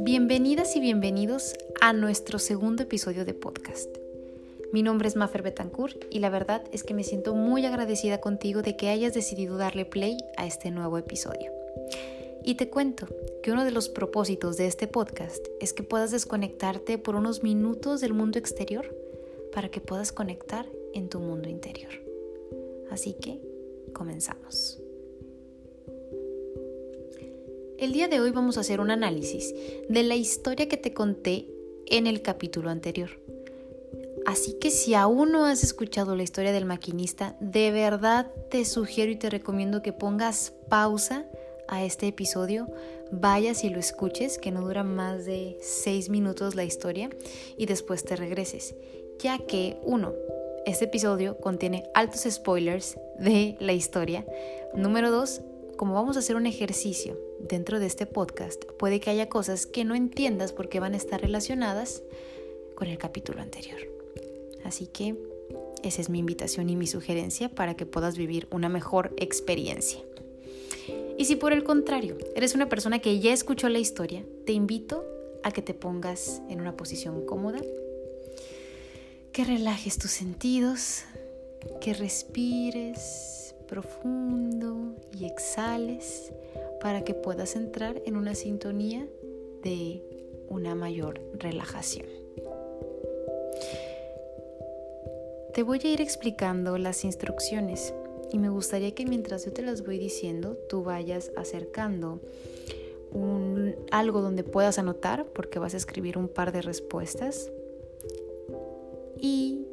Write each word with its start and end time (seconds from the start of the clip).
Bienvenidas 0.00 0.74
y 0.76 0.80
bienvenidos 0.80 1.54
a 1.80 1.92
nuestro 1.92 2.38
segundo 2.38 2.82
episodio 2.82 3.24
de 3.24 3.34
podcast. 3.34 3.88
Mi 4.72 4.82
nombre 4.82 5.08
es 5.08 5.16
Mafer 5.16 5.42
Betancourt 5.42 6.04
y 6.10 6.18
la 6.18 6.30
verdad 6.30 6.64
es 6.72 6.82
que 6.82 6.94
me 6.94 7.04
siento 7.04 7.34
muy 7.34 7.64
agradecida 7.64 8.20
contigo 8.20 8.62
de 8.62 8.76
que 8.76 8.88
hayas 8.88 9.14
decidido 9.14 9.56
darle 9.56 9.84
play 9.84 10.16
a 10.36 10.46
este 10.46 10.70
nuevo 10.70 10.98
episodio. 10.98 11.52
Y 12.44 12.56
te 12.56 12.70
cuento 12.70 13.06
que 13.42 13.52
uno 13.52 13.64
de 13.64 13.70
los 13.70 13.88
propósitos 13.88 14.56
de 14.56 14.66
este 14.66 14.88
podcast 14.88 15.46
es 15.60 15.72
que 15.72 15.82
puedas 15.82 16.10
desconectarte 16.10 16.98
por 16.98 17.14
unos 17.14 17.42
minutos 17.42 18.00
del 18.00 18.14
mundo 18.14 18.38
exterior 18.38 18.94
para 19.52 19.68
que 19.68 19.80
puedas 19.80 20.12
conectar 20.12 20.66
en 20.92 21.08
tu 21.08 21.20
mundo 21.20 21.48
interior. 21.48 21.92
Así 22.90 23.14
que 23.14 23.40
comenzamos. 23.92 24.80
El 27.78 27.92
día 27.92 28.08
de 28.08 28.20
hoy 28.20 28.30
vamos 28.30 28.56
a 28.56 28.60
hacer 28.60 28.80
un 28.80 28.90
análisis 28.90 29.54
de 29.90 30.02
la 30.02 30.14
historia 30.14 30.66
que 30.66 30.78
te 30.78 30.94
conté 30.94 31.46
en 31.84 32.06
el 32.06 32.22
capítulo 32.22 32.70
anterior. 32.70 33.10
Así 34.24 34.54
que 34.54 34.70
si 34.70 34.94
aún 34.94 35.30
no 35.30 35.44
has 35.44 35.62
escuchado 35.62 36.16
la 36.16 36.22
historia 36.22 36.52
del 36.52 36.64
maquinista, 36.64 37.36
de 37.38 37.70
verdad 37.72 38.32
te 38.50 38.64
sugiero 38.64 39.12
y 39.12 39.16
te 39.16 39.28
recomiendo 39.28 39.82
que 39.82 39.92
pongas 39.92 40.54
pausa 40.70 41.26
a 41.68 41.84
este 41.84 42.06
episodio, 42.06 42.66
vayas 43.12 43.62
y 43.62 43.68
lo 43.68 43.78
escuches, 43.78 44.38
que 44.38 44.52
no 44.52 44.62
dura 44.62 44.82
más 44.82 45.26
de 45.26 45.58
6 45.60 46.08
minutos 46.08 46.54
la 46.54 46.64
historia, 46.64 47.10
y 47.58 47.66
después 47.66 48.04
te 48.04 48.16
regreses, 48.16 48.74
ya 49.18 49.38
que 49.38 49.76
uno, 49.82 50.14
este 50.64 50.86
episodio 50.86 51.36
contiene 51.40 51.84
altos 51.92 52.26
spoilers 52.28 52.98
de 53.18 53.56
la 53.60 53.74
historia. 53.74 54.24
Número 54.74 55.10
dos, 55.10 55.42
como 55.76 55.92
vamos 55.92 56.16
a 56.16 56.20
hacer 56.20 56.36
un 56.36 56.46
ejercicio 56.46 57.25
dentro 57.48 57.80
de 57.80 57.86
este 57.86 58.06
podcast, 58.06 58.64
puede 58.78 59.00
que 59.00 59.10
haya 59.10 59.28
cosas 59.28 59.66
que 59.66 59.84
no 59.84 59.94
entiendas 59.94 60.52
porque 60.52 60.80
van 60.80 60.94
a 60.94 60.96
estar 60.96 61.20
relacionadas 61.20 62.02
con 62.74 62.88
el 62.88 62.98
capítulo 62.98 63.40
anterior. 63.40 63.78
Así 64.64 64.86
que 64.86 65.16
esa 65.82 66.00
es 66.00 66.08
mi 66.08 66.18
invitación 66.18 66.68
y 66.70 66.76
mi 66.76 66.86
sugerencia 66.86 67.48
para 67.48 67.74
que 67.74 67.86
puedas 67.86 68.16
vivir 68.16 68.48
una 68.50 68.68
mejor 68.68 69.14
experiencia. 69.16 70.00
Y 71.18 71.24
si 71.24 71.36
por 71.36 71.52
el 71.52 71.64
contrario 71.64 72.18
eres 72.34 72.54
una 72.54 72.68
persona 72.68 72.98
que 72.98 73.20
ya 73.20 73.32
escuchó 73.32 73.68
la 73.68 73.78
historia, 73.78 74.24
te 74.44 74.52
invito 74.52 75.04
a 75.42 75.50
que 75.50 75.62
te 75.62 75.74
pongas 75.74 76.42
en 76.48 76.60
una 76.60 76.76
posición 76.76 77.24
cómoda, 77.24 77.60
que 79.32 79.44
relajes 79.44 79.98
tus 79.98 80.10
sentidos, 80.10 81.04
que 81.80 81.94
respires 81.94 83.54
profundo 83.68 84.94
y 85.12 85.24
exhales 85.24 86.32
para 86.80 87.04
que 87.04 87.14
puedas 87.14 87.56
entrar 87.56 88.02
en 88.04 88.16
una 88.16 88.34
sintonía 88.34 89.06
de 89.62 90.02
una 90.48 90.74
mayor 90.74 91.20
relajación. 91.34 92.06
Te 95.54 95.62
voy 95.62 95.80
a 95.84 95.88
ir 95.88 96.00
explicando 96.00 96.76
las 96.76 97.04
instrucciones 97.04 97.94
y 98.30 98.38
me 98.38 98.50
gustaría 98.50 98.94
que 98.94 99.06
mientras 99.06 99.44
yo 99.44 99.52
te 99.52 99.62
las 99.62 99.84
voy 99.84 99.98
diciendo, 99.98 100.58
tú 100.68 100.82
vayas 100.82 101.32
acercando 101.36 102.20
algo 103.90 104.20
donde 104.20 104.44
puedas 104.44 104.78
anotar, 104.78 105.26
porque 105.26 105.58
vas 105.58 105.74
a 105.74 105.76
escribir 105.76 106.18
un 106.18 106.28
par 106.28 106.52
de 106.52 106.62
respuestas. 106.62 107.50
Y 109.18 109.66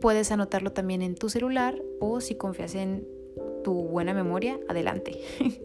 puedes 0.00 0.32
anotarlo 0.32 0.72
también 0.72 1.02
en 1.02 1.14
tu 1.14 1.28
celular 1.28 1.80
o 2.00 2.20
si 2.20 2.34
confías 2.34 2.74
en 2.74 3.06
tu 3.62 3.72
buena 3.84 4.14
memoria, 4.14 4.58
adelante. 4.68 5.20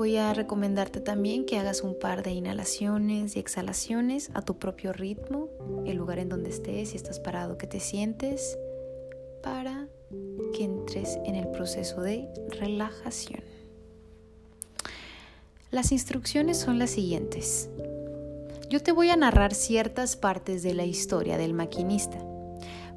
Voy 0.00 0.16
a 0.16 0.32
recomendarte 0.32 0.98
también 0.98 1.44
que 1.44 1.58
hagas 1.58 1.82
un 1.82 1.94
par 1.94 2.22
de 2.22 2.30
inhalaciones 2.30 3.36
y 3.36 3.38
exhalaciones 3.38 4.30
a 4.32 4.40
tu 4.40 4.56
propio 4.56 4.94
ritmo, 4.94 5.50
el 5.84 5.98
lugar 5.98 6.18
en 6.18 6.30
donde 6.30 6.48
estés, 6.48 6.88
si 6.88 6.96
estás 6.96 7.20
parado, 7.20 7.58
que 7.58 7.66
te 7.66 7.80
sientes, 7.80 8.56
para 9.42 9.88
que 10.54 10.64
entres 10.64 11.18
en 11.26 11.34
el 11.34 11.48
proceso 11.48 12.00
de 12.00 12.30
relajación. 12.48 13.42
Las 15.70 15.92
instrucciones 15.92 16.56
son 16.56 16.78
las 16.78 16.88
siguientes. 16.88 17.68
Yo 18.70 18.82
te 18.82 18.92
voy 18.92 19.10
a 19.10 19.16
narrar 19.16 19.52
ciertas 19.52 20.16
partes 20.16 20.62
de 20.62 20.72
la 20.72 20.86
historia 20.86 21.36
del 21.36 21.52
maquinista, 21.52 22.16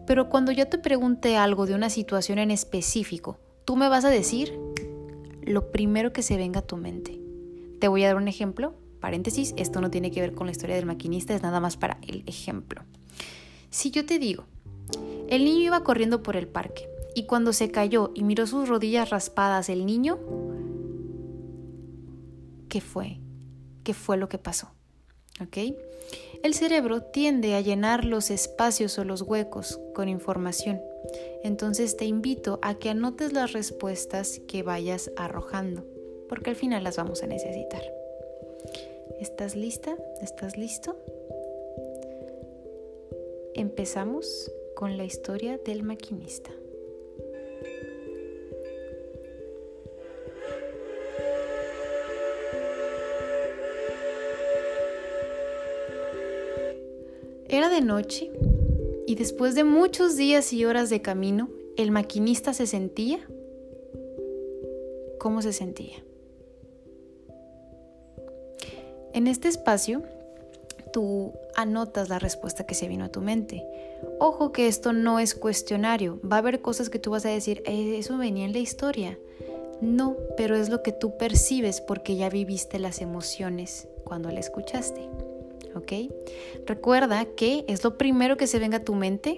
pero 0.07 0.29
cuando 0.29 0.53
yo 0.53 0.69
te 0.69 0.77
pregunte 0.77 1.35
algo 1.35 1.65
de 1.65 1.75
una 1.75 1.89
situación 1.89 2.39
en 2.39 2.49
específico, 2.49 3.39
tú 3.65 3.75
me 3.75 3.89
vas 3.89 4.05
a 4.05 4.09
decir 4.09 4.57
lo 5.45 5.71
primero 5.71 6.13
que 6.13 6.23
se 6.23 6.37
venga 6.37 6.59
a 6.59 6.67
tu 6.67 6.77
mente. 6.77 7.19
Te 7.79 7.87
voy 7.87 8.03
a 8.03 8.07
dar 8.07 8.15
un 8.15 8.27
ejemplo, 8.27 8.75
paréntesis, 8.99 9.53
esto 9.57 9.81
no 9.81 9.91
tiene 9.91 10.11
que 10.11 10.21
ver 10.21 10.33
con 10.33 10.47
la 10.47 10.51
historia 10.51 10.75
del 10.75 10.85
maquinista, 10.85 11.35
es 11.35 11.43
nada 11.43 11.59
más 11.59 11.77
para 11.77 11.97
el 12.07 12.23
ejemplo. 12.25 12.83
Si 13.69 13.91
yo 13.91 14.05
te 14.05 14.19
digo, 14.19 14.45
el 15.27 15.43
niño 15.43 15.65
iba 15.65 15.83
corriendo 15.83 16.23
por 16.23 16.35
el 16.35 16.47
parque 16.47 16.87
y 17.15 17.23
cuando 17.23 17.53
se 17.53 17.71
cayó 17.71 18.11
y 18.13 18.23
miró 18.23 18.47
sus 18.47 18.69
rodillas 18.69 19.09
raspadas 19.09 19.69
el 19.69 19.85
niño, 19.85 20.19
¿qué 22.69 22.81
fue? 22.81 23.19
¿Qué 23.83 23.93
fue 23.93 24.17
lo 24.17 24.29
que 24.29 24.37
pasó? 24.37 24.71
¿Ok? 25.41 25.57
El 26.43 26.53
cerebro 26.53 27.01
tiende 27.01 27.55
a 27.55 27.61
llenar 27.61 28.05
los 28.05 28.29
espacios 28.29 28.97
o 28.99 29.03
los 29.03 29.21
huecos 29.21 29.79
con 29.93 30.09
información. 30.09 30.81
Entonces 31.43 31.97
te 31.97 32.05
invito 32.05 32.59
a 32.61 32.79
que 32.79 32.89
anotes 32.89 33.33
las 33.33 33.53
respuestas 33.53 34.39
que 34.47 34.63
vayas 34.63 35.11
arrojando, 35.15 35.83
porque 36.29 36.51
al 36.51 36.55
final 36.55 36.83
las 36.83 36.97
vamos 36.97 37.23
a 37.23 37.27
necesitar. 37.27 37.83
¿Estás 39.19 39.55
lista? 39.55 39.95
¿Estás 40.21 40.57
listo? 40.57 40.97
Empezamos 43.55 44.51
con 44.75 44.97
la 44.97 45.05
historia 45.05 45.57
del 45.57 45.83
maquinista. 45.83 46.51
Era 57.47 57.69
de 57.69 57.81
noche 57.81 58.31
y 59.05 59.15
después 59.15 59.55
de 59.55 59.63
muchos 59.63 60.15
días 60.15 60.53
y 60.53 60.65
horas 60.65 60.89
de 60.89 61.01
camino, 61.01 61.49
el 61.77 61.91
maquinista 61.91 62.53
se 62.53 62.67
sentía... 62.67 63.19
¿Cómo 65.19 65.41
se 65.41 65.53
sentía? 65.53 66.03
En 69.13 69.27
este 69.27 69.47
espacio, 69.47 70.03
tú 70.91 71.33
anotas 71.55 72.09
la 72.09 72.19
respuesta 72.19 72.65
que 72.65 72.75
se 72.75 72.87
vino 72.87 73.05
a 73.05 73.09
tu 73.09 73.21
mente. 73.21 73.65
Ojo 74.19 74.51
que 74.51 74.67
esto 74.67 74.91
no 74.91 75.19
es 75.19 75.33
cuestionario. 75.33 76.19
Va 76.29 76.37
a 76.37 76.39
haber 76.39 76.61
cosas 76.61 76.89
que 76.89 76.99
tú 76.99 77.11
vas 77.11 77.25
a 77.25 77.29
decir, 77.29 77.63
eh, 77.65 77.97
eso 77.97 78.17
venía 78.17 78.45
en 78.45 78.53
la 78.53 78.59
historia. 78.59 79.17
No, 79.81 80.17
pero 80.37 80.55
es 80.55 80.69
lo 80.69 80.81
que 80.81 80.91
tú 80.91 81.17
percibes 81.17 81.79
porque 81.81 82.15
ya 82.15 82.29
viviste 82.29 82.79
las 82.79 83.01
emociones 83.01 83.87
cuando 84.03 84.29
la 84.29 84.39
escuchaste. 84.39 85.09
¿Ok? 85.75 85.93
Recuerda 86.65 87.25
que 87.25 87.65
es 87.67 87.83
lo 87.83 87.97
primero 87.97 88.37
que 88.37 88.47
se 88.47 88.59
venga 88.59 88.77
a 88.77 88.83
tu 88.83 88.95
mente 88.95 89.37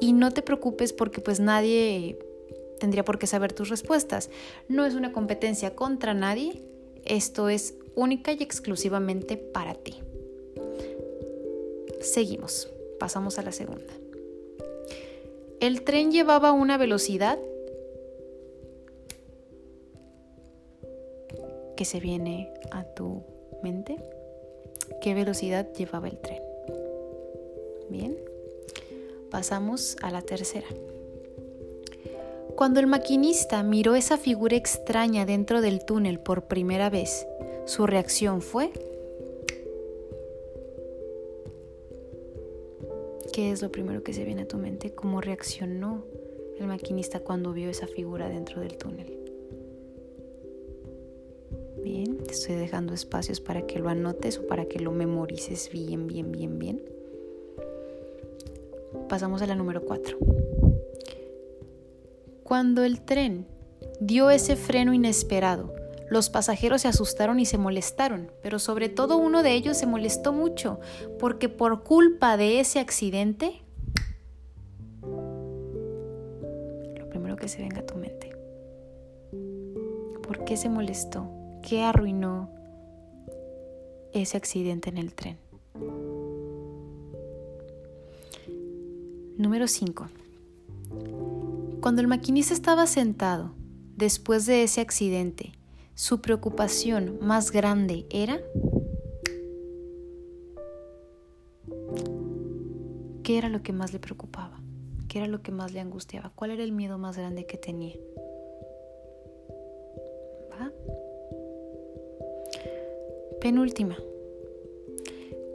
y 0.00 0.12
no 0.12 0.30
te 0.30 0.42
preocupes 0.42 0.92
porque 0.92 1.20
pues 1.20 1.40
nadie 1.40 2.18
tendría 2.78 3.04
por 3.04 3.18
qué 3.18 3.26
saber 3.26 3.52
tus 3.52 3.68
respuestas. 3.68 4.30
No 4.68 4.86
es 4.86 4.94
una 4.94 5.12
competencia 5.12 5.74
contra 5.74 6.14
nadie, 6.14 6.62
esto 7.04 7.48
es 7.48 7.74
única 7.94 8.32
y 8.32 8.42
exclusivamente 8.42 9.36
para 9.36 9.74
ti. 9.74 9.94
Seguimos, 12.00 12.70
pasamos 12.98 13.38
a 13.38 13.42
la 13.42 13.52
segunda. 13.52 13.92
El 15.60 15.82
tren 15.82 16.10
llevaba 16.10 16.52
una 16.52 16.78
velocidad 16.78 17.38
que 21.76 21.84
se 21.84 22.00
viene 22.00 22.52
a 22.70 22.84
tu 22.84 23.22
mente 23.62 23.96
qué 25.00 25.14
velocidad 25.14 25.72
llevaba 25.72 26.08
el 26.08 26.18
tren. 26.18 26.42
Bien, 27.88 28.16
pasamos 29.30 29.96
a 30.02 30.10
la 30.10 30.22
tercera. 30.22 30.68
Cuando 32.56 32.80
el 32.80 32.86
maquinista 32.86 33.62
miró 33.62 33.94
esa 33.94 34.18
figura 34.18 34.56
extraña 34.56 35.24
dentro 35.24 35.62
del 35.62 35.84
túnel 35.84 36.20
por 36.20 36.44
primera 36.44 36.90
vez, 36.90 37.26
su 37.64 37.86
reacción 37.86 38.42
fue... 38.42 38.70
¿Qué 43.32 43.52
es 43.52 43.62
lo 43.62 43.70
primero 43.70 44.02
que 44.02 44.12
se 44.12 44.24
viene 44.24 44.42
a 44.42 44.48
tu 44.48 44.58
mente? 44.58 44.92
¿Cómo 44.94 45.20
reaccionó 45.20 46.04
el 46.58 46.66
maquinista 46.66 47.20
cuando 47.20 47.52
vio 47.52 47.70
esa 47.70 47.86
figura 47.86 48.28
dentro 48.28 48.60
del 48.60 48.76
túnel? 48.76 49.19
Te 52.30 52.36
estoy 52.36 52.54
dejando 52.54 52.94
espacios 52.94 53.40
para 53.40 53.66
que 53.66 53.80
lo 53.80 53.88
anotes 53.88 54.38
o 54.38 54.46
para 54.46 54.66
que 54.66 54.78
lo 54.78 54.92
memorices 54.92 55.68
bien, 55.72 56.06
bien, 56.06 56.30
bien, 56.30 56.60
bien. 56.60 56.80
Pasamos 59.08 59.42
a 59.42 59.46
la 59.46 59.56
número 59.56 59.84
4. 59.84 60.16
Cuando 62.44 62.84
el 62.84 63.00
tren 63.00 63.48
dio 63.98 64.30
ese 64.30 64.54
freno 64.54 64.94
inesperado. 64.94 65.74
Los 66.08 66.30
pasajeros 66.30 66.82
se 66.82 66.88
asustaron 66.88 67.40
y 67.40 67.46
se 67.46 67.58
molestaron, 67.58 68.30
pero 68.44 68.60
sobre 68.60 68.88
todo 68.88 69.16
uno 69.16 69.42
de 69.42 69.54
ellos 69.54 69.76
se 69.76 69.86
molestó 69.86 70.32
mucho, 70.32 70.78
porque 71.18 71.48
por 71.48 71.82
culpa 71.82 72.36
de 72.36 72.60
ese 72.60 72.78
accidente, 72.78 73.62
lo 76.96 77.08
primero 77.10 77.34
que 77.34 77.48
se 77.48 77.58
venga 77.58 77.80
a 77.80 77.86
tu 77.86 77.96
mente, 77.96 78.36
¿por 80.22 80.44
qué 80.44 80.56
se 80.56 80.68
molestó? 80.68 81.39
¿Qué 81.62 81.82
arruinó 81.82 82.50
ese 84.12 84.36
accidente 84.36 84.88
en 84.88 84.98
el 84.98 85.14
tren? 85.14 85.38
Número 89.36 89.68
5. 89.68 90.06
Cuando 91.80 92.00
el 92.02 92.08
maquinista 92.08 92.52
estaba 92.52 92.86
sentado, 92.86 93.54
después 93.96 94.46
de 94.46 94.62
ese 94.62 94.80
accidente, 94.80 95.52
su 95.94 96.20
preocupación 96.20 97.18
más 97.22 97.50
grande 97.50 98.06
era... 98.10 98.40
¿Qué 103.22 103.38
era 103.38 103.48
lo 103.48 103.62
que 103.62 103.72
más 103.72 103.92
le 103.92 103.98
preocupaba? 103.98 104.60
¿Qué 105.08 105.18
era 105.18 105.26
lo 105.26 105.42
que 105.42 105.52
más 105.52 105.72
le 105.72 105.80
angustiaba? 105.80 106.32
¿Cuál 106.34 106.52
era 106.52 106.64
el 106.64 106.72
miedo 106.72 106.98
más 106.98 107.16
grande 107.16 107.46
que 107.46 107.56
tenía? 107.56 107.96
Penúltima. 113.50 113.98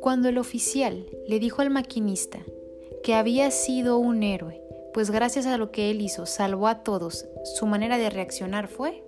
Cuando 0.02 0.28
el 0.28 0.38
oficial 0.38 1.06
le 1.30 1.40
dijo 1.40 1.62
al 1.62 1.70
maquinista 1.70 2.40
que 3.06 3.14
había 3.14 3.50
sido 3.52 4.00
un 4.00 4.22
héroe, 4.22 4.62
pues 4.94 5.12
gracias 5.12 5.46
a 5.46 5.58
lo 5.58 5.72
que 5.72 5.92
él 5.92 6.02
hizo 6.02 6.26
salvó 6.26 6.68
a 6.68 6.84
todos, 6.84 7.26
su 7.58 7.66
manera 7.68 7.98
de 7.98 8.10
reaccionar 8.10 8.68
fue... 8.68 9.02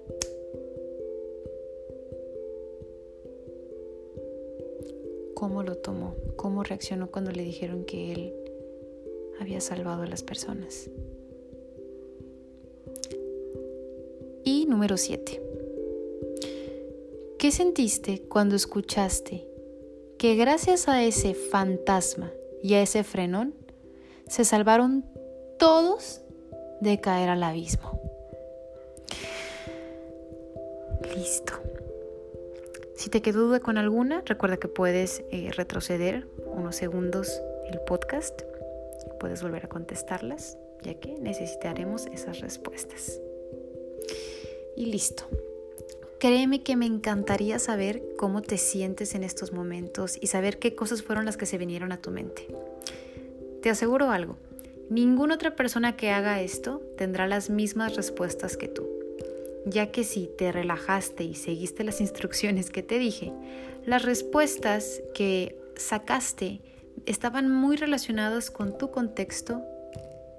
¿Cómo 5.34 5.63
lo 5.63 5.75
tomó? 5.75 6.16
¿Cómo 6.38 6.63
reaccionó 6.63 7.12
cuando 7.12 7.31
le 7.31 7.44
dijeron 7.44 7.84
que 7.84 8.13
él 8.13 8.34
había 9.42 9.60
salvado 9.60 10.04
a 10.04 10.07
las 10.07 10.24
personas? 10.24 10.89
Y 14.45 14.66
número 14.66 14.95
7. 14.95 15.46
¿Qué 17.47 17.53
sentiste 17.53 18.23
cuando 18.27 18.57
escuchaste 18.57 19.47
que 20.19 20.35
gracias 20.35 20.89
a 20.89 21.01
ese 21.01 21.33
fantasma 21.33 22.29
y 22.61 22.73
a 22.73 22.81
ese 22.81 23.05
frenón 23.05 23.55
se 24.27 24.44
salvaron 24.44 25.05
todos 25.57 26.19
de 26.81 26.99
caer 26.99 27.29
al 27.29 27.41
abismo. 27.44 28.01
Listo. 31.15 31.53
Si 32.97 33.09
te 33.09 33.21
quedó 33.21 33.47
duda 33.47 33.61
con 33.61 33.77
alguna, 33.77 34.23
recuerda 34.25 34.57
que 34.57 34.67
puedes 34.67 35.23
eh, 35.31 35.50
retroceder 35.53 36.27
unos 36.47 36.75
segundos 36.75 37.41
el 37.71 37.79
podcast. 37.79 38.41
Puedes 39.21 39.41
volver 39.41 39.67
a 39.67 39.69
contestarlas, 39.69 40.57
ya 40.83 40.95
que 40.95 41.17
necesitaremos 41.17 42.07
esas 42.07 42.41
respuestas. 42.41 43.21
Y 44.75 44.88
listo. 44.88 45.29
Créeme 46.19 46.63
que 46.63 46.75
me 46.75 46.87
encantaría 46.87 47.59
saber 47.59 48.01
cómo 48.17 48.41
te 48.41 48.57
sientes 48.57 49.13
en 49.13 49.23
estos 49.23 49.53
momentos 49.53 50.17
y 50.19 50.27
saber 50.27 50.57
qué 50.57 50.73
cosas 50.73 51.03
fueron 51.03 51.25
las 51.25 51.37
que 51.37 51.45
se 51.45 51.59
vinieron 51.59 51.91
a 51.91 52.01
tu 52.01 52.09
mente. 52.09 52.47
Te 53.61 53.69
aseguro 53.69 54.09
algo, 54.09 54.37
ninguna 54.89 55.35
otra 55.35 55.55
persona 55.55 55.95
que 55.95 56.09
haga 56.09 56.41
esto 56.41 56.81
tendrá 56.97 57.27
las 57.27 57.51
mismas 57.51 57.95
respuestas 57.95 58.57
que 58.57 58.67
tú, 58.67 58.87
ya 59.67 59.91
que 59.91 60.03
si 60.03 60.27
te 60.39 60.51
relajaste 60.51 61.23
y 61.23 61.35
seguiste 61.35 61.83
las 61.83 62.01
instrucciones 62.01 62.71
que 62.71 62.81
te 62.81 62.97
dije, 62.97 63.31
las 63.85 64.01
respuestas 64.01 65.03
que 65.13 65.55
sacaste 65.75 66.61
estaban 67.05 67.51
muy 67.51 67.75
relacionadas 67.77 68.49
con 68.49 68.75
tu 68.75 68.89
contexto 68.89 69.61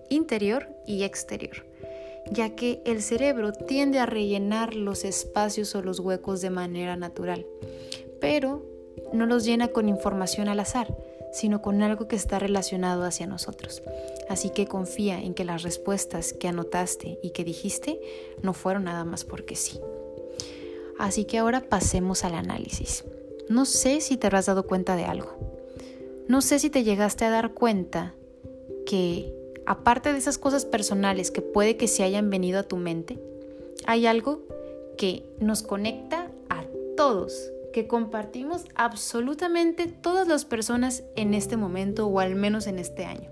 interior 0.08 0.68
y 0.88 1.04
exterior, 1.04 1.64
ya 2.30 2.54
que 2.54 2.82
el 2.84 3.02
cerebro 3.02 3.52
tiende 3.52 3.98
a 3.98 4.06
rellenar 4.06 4.74
los 4.74 5.04
espacios 5.04 5.74
o 5.74 5.82
los 5.82 6.00
huecos 6.00 6.40
de 6.40 6.50
manera 6.50 6.96
natural, 6.96 7.46
pero 8.20 8.64
no 9.12 9.26
los 9.26 9.44
llena 9.44 9.68
con 9.68 9.88
información 9.88 10.48
al 10.48 10.60
azar, 10.60 10.96
sino 11.32 11.62
con 11.62 11.82
algo 11.82 12.08
que 12.08 12.16
está 12.16 12.38
relacionado 12.38 13.04
hacia 13.04 13.26
nosotros. 13.26 13.82
Así 14.28 14.50
que 14.50 14.66
confía 14.66 15.20
en 15.20 15.34
que 15.34 15.44
las 15.44 15.62
respuestas 15.62 16.32
que 16.32 16.48
anotaste 16.48 17.18
y 17.22 17.30
que 17.30 17.44
dijiste 17.44 18.00
no 18.42 18.52
fueron 18.52 18.84
nada 18.84 19.04
más 19.04 19.24
porque 19.24 19.56
sí. 19.56 19.80
Así 20.98 21.24
que 21.24 21.38
ahora 21.38 21.60
pasemos 21.60 22.24
al 22.24 22.34
análisis. 22.34 23.04
No 23.48 23.64
sé 23.64 24.00
si 24.00 24.16
te 24.16 24.26
has 24.26 24.46
dado 24.46 24.66
cuenta 24.66 24.96
de 24.96 25.04
algo. 25.04 25.36
No 26.26 26.42
sé 26.42 26.58
si 26.58 26.70
te 26.70 26.84
llegaste 26.84 27.24
a 27.24 27.30
dar 27.30 27.54
cuenta 27.54 28.14
que, 28.84 29.32
aparte 29.68 30.10
de 30.12 30.18
esas 30.18 30.38
cosas 30.38 30.64
personales 30.64 31.30
que 31.30 31.42
puede 31.42 31.76
que 31.76 31.88
se 31.88 32.02
hayan 32.02 32.30
venido 32.30 32.58
a 32.58 32.62
tu 32.62 32.78
mente, 32.78 33.20
hay 33.84 34.06
algo 34.06 34.40
que 34.96 35.28
nos 35.40 35.62
conecta 35.62 36.30
a 36.48 36.64
todos 36.96 37.52
que 37.74 37.86
compartimos 37.86 38.64
absolutamente 38.76 39.86
todas 39.86 40.26
las 40.26 40.46
personas 40.46 41.04
en 41.16 41.34
este 41.34 41.58
momento 41.58 42.06
o 42.06 42.18
al 42.18 42.34
menos 42.34 42.66
en 42.66 42.78
este 42.78 43.04
año. 43.04 43.30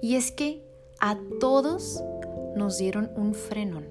Y 0.00 0.16
es 0.16 0.32
que 0.32 0.62
a 1.00 1.18
todos 1.38 2.02
nos 2.56 2.78
dieron 2.78 3.10
un 3.14 3.34
frenón. 3.34 3.86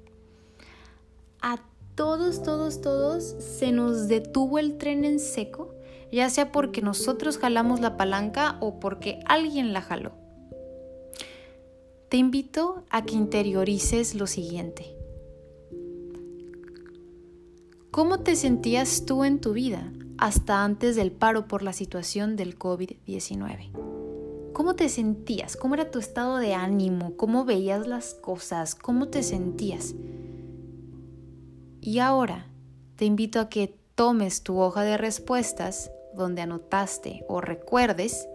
a 1.42 1.62
todos, 1.94 2.42
todos, 2.42 2.80
todos 2.80 3.22
se 3.38 3.70
nos 3.70 4.08
detuvo 4.08 4.58
el 4.58 4.78
tren 4.78 5.04
en 5.04 5.20
seco, 5.20 5.74
ya 6.12 6.28
sea 6.30 6.52
porque 6.52 6.82
nosotros 6.82 7.38
jalamos 7.38 7.80
la 7.80 7.96
palanca 7.96 8.56
o 8.60 8.80
porque 8.80 9.20
alguien 9.26 9.72
la 9.72 9.82
jaló. 9.82 10.12
Te 12.08 12.16
invito 12.16 12.84
a 12.90 13.04
que 13.04 13.14
interiorices 13.14 14.14
lo 14.14 14.26
siguiente. 14.26 14.96
¿Cómo 17.92 18.20
te 18.20 18.34
sentías 18.36 19.04
tú 19.06 19.24
en 19.24 19.40
tu 19.40 19.52
vida 19.52 19.92
hasta 20.18 20.64
antes 20.64 20.96
del 20.96 21.12
paro 21.12 21.46
por 21.46 21.62
la 21.62 21.72
situación 21.72 22.36
del 22.36 22.58
COVID-19? 22.58 23.70
¿Cómo 24.52 24.74
te 24.74 24.88
sentías? 24.88 25.56
¿Cómo 25.56 25.74
era 25.74 25.90
tu 25.90 25.98
estado 25.98 26.38
de 26.38 26.54
ánimo? 26.54 27.16
¿Cómo 27.16 27.44
veías 27.44 27.86
las 27.86 28.14
cosas? 28.14 28.74
¿Cómo 28.74 29.08
te 29.08 29.22
sentías? 29.22 29.94
Y 31.80 31.98
ahora 32.00 32.46
te 32.96 33.04
invito 33.04 33.40
a 33.40 33.48
que 33.48 33.78
tomes 33.94 34.42
tu 34.42 34.58
hoja 34.58 34.82
de 34.82 34.96
respuestas 34.96 35.90
donde 36.14 36.42
anotaste 36.42 37.24
o 37.28 37.40
recuerdes 37.40 38.28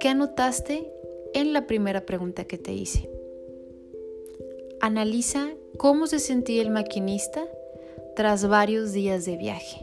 qué 0.00 0.08
anotaste 0.08 0.92
en 1.34 1.52
la 1.52 1.66
primera 1.66 2.06
pregunta 2.06 2.44
que 2.44 2.58
te 2.58 2.72
hice. 2.72 3.10
Analiza 4.80 5.50
cómo 5.76 6.06
se 6.06 6.18
sentía 6.18 6.62
el 6.62 6.70
maquinista 6.70 7.44
tras 8.14 8.46
varios 8.48 8.92
días 8.92 9.24
de 9.24 9.36
viaje. 9.36 9.80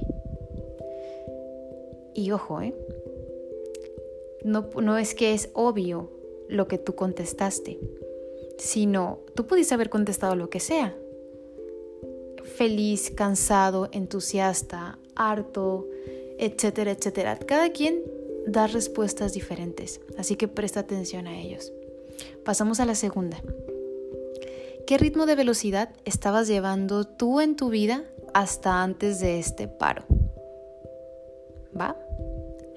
Y 2.13 2.32
ojo, 2.32 2.62
¿eh? 2.62 2.74
no, 4.44 4.70
no 4.82 4.98
es 4.98 5.15
que 5.15 5.34
es 5.34 5.50
obvio 5.53 6.12
lo 6.48 6.67
que 6.67 6.77
tú 6.77 6.96
contestaste, 6.96 7.79
sino 8.58 9.20
tú 9.36 9.48
pudiste 9.48 9.74
haber 9.74 9.89
contestado 9.89 10.36
lo 10.36 10.50
que 10.50 10.60
sea. 10.60 10.96
Feliz, 12.44 13.12
cansado, 13.12 13.89
entusiasta, 13.91 15.00
harto, 15.15 15.88
etcétera, 16.39 16.92
etcétera. 16.92 17.38
Cada 17.38 17.72
quien 17.72 18.01
da 18.48 18.68
respuestas 18.68 19.34
diferentes, 19.34 20.01
así 20.18 20.36
que 20.36 20.48
presta 20.48 20.82
atención 20.82 21.27
a 21.27 21.39
ellos. 21.39 21.72
Pasamos 22.44 22.80
a 22.80 22.86
la 22.86 22.96
segunda. 22.96 23.42
¿Qué 24.88 24.98
ritmo 24.98 25.25
de 25.25 25.36
velocidad 25.36 25.89
estabas 26.06 26.48
llevando 26.48 27.06
tú 27.06 27.42
en 27.42 27.56
tu 27.56 27.70
vida 27.70 28.04
hasta 28.36 28.84
antes 28.84 29.22
de 29.22 29.39
este 29.39 29.70
paro. 29.70 30.04
¿Va? 31.80 31.98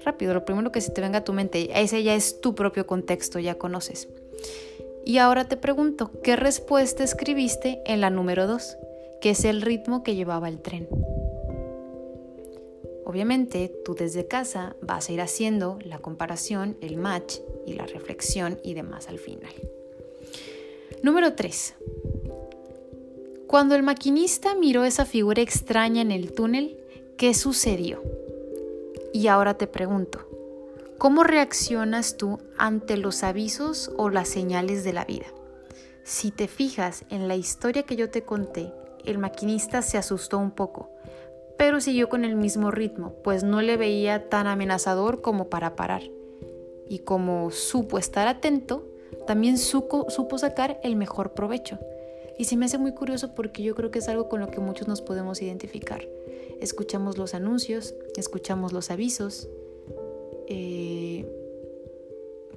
Rápido, 0.05 0.33
lo 0.33 0.45
primero 0.45 0.71
que 0.71 0.79
se 0.79 0.89
te 0.89 1.01
venga 1.01 1.19
a 1.19 1.23
tu 1.25 1.33
mente, 1.33 1.69
ese 1.75 2.01
ya 2.01 2.15
es 2.15 2.39
tu 2.39 2.55
propio 2.55 2.87
contexto, 2.87 3.39
ya 3.39 3.55
conoces. 3.55 4.07
Y 5.05 5.17
ahora 5.17 5.49
te 5.49 5.57
pregunto, 5.57 6.11
¿qué 6.23 6.37
respuesta 6.37 7.03
escribiste 7.03 7.81
en 7.85 7.99
la 7.99 8.09
número 8.09 8.47
2? 8.47 8.77
Que 9.19 9.31
es 9.31 9.43
el 9.43 9.61
ritmo 9.61 10.01
que 10.01 10.15
llevaba 10.15 10.47
el 10.47 10.61
tren. 10.61 10.87
Obviamente, 13.09 13.73
tú 13.83 13.95
desde 13.95 14.27
casa 14.27 14.75
vas 14.83 15.09
a 15.09 15.11
ir 15.11 15.19
haciendo 15.19 15.79
la 15.83 15.97
comparación, 15.97 16.77
el 16.79 16.97
match 16.97 17.37
y 17.65 17.73
la 17.73 17.87
reflexión 17.87 18.59
y 18.63 18.75
demás 18.75 19.07
al 19.07 19.17
final. 19.17 19.51
Número 21.01 21.33
3. 21.33 21.73
Cuando 23.47 23.73
el 23.73 23.81
maquinista 23.81 24.53
miró 24.53 24.83
esa 24.83 25.05
figura 25.05 25.41
extraña 25.41 26.03
en 26.03 26.11
el 26.11 26.33
túnel, 26.33 26.77
¿qué 27.17 27.33
sucedió? 27.33 28.03
Y 29.11 29.25
ahora 29.25 29.55
te 29.55 29.65
pregunto, 29.65 30.19
¿cómo 30.99 31.23
reaccionas 31.23 32.15
tú 32.15 32.37
ante 32.59 32.95
los 32.95 33.23
avisos 33.23 33.91
o 33.97 34.11
las 34.11 34.29
señales 34.29 34.83
de 34.83 34.93
la 34.93 35.05
vida? 35.05 35.25
Si 36.03 36.29
te 36.29 36.47
fijas 36.47 37.05
en 37.09 37.27
la 37.27 37.35
historia 37.35 37.81
que 37.81 37.95
yo 37.95 38.11
te 38.11 38.21
conté, 38.21 38.71
el 39.03 39.17
maquinista 39.17 39.81
se 39.81 39.97
asustó 39.97 40.37
un 40.37 40.51
poco, 40.51 40.91
pero 41.59 41.81
siguió 41.81 42.07
con 42.07 42.23
el 42.23 42.37
mismo 42.37 42.71
ritmo, 42.71 43.15
pues 43.21 43.43
no 43.43 43.61
le 43.61 43.75
veía 43.75 44.29
tan 44.29 44.47
amenazador 44.47 45.19
como 45.19 45.49
para 45.49 45.75
parar. 45.75 46.03
Y 46.87 46.99
como 46.99 47.51
supo 47.51 47.97
estar 47.97 48.29
atento, 48.29 48.87
también 49.27 49.57
supo, 49.57 50.07
sacar 50.37 50.79
el 50.83 50.95
mejor 50.95 51.33
provecho. 51.33 51.77
Y 52.37 52.45
se 52.45 52.55
me 52.55 52.63
hace 52.63 52.77
muy 52.77 52.93
curioso 52.93 53.35
porque 53.35 53.61
yo 53.61 53.75
creo 53.75 53.91
que 53.91 53.99
es 53.99 54.07
algo 54.07 54.29
con 54.29 54.39
lo 54.39 54.49
que 54.49 54.61
muchos 54.61 54.87
nos 54.87 55.01
podemos 55.01 55.41
identificar. 55.41 56.07
Escuchamos 56.61 57.17
los 57.17 57.33
anuncios, 57.33 57.93
escuchamos 58.15 58.71
los 58.71 58.89
avisos, 58.89 59.49
eh, 60.47 60.98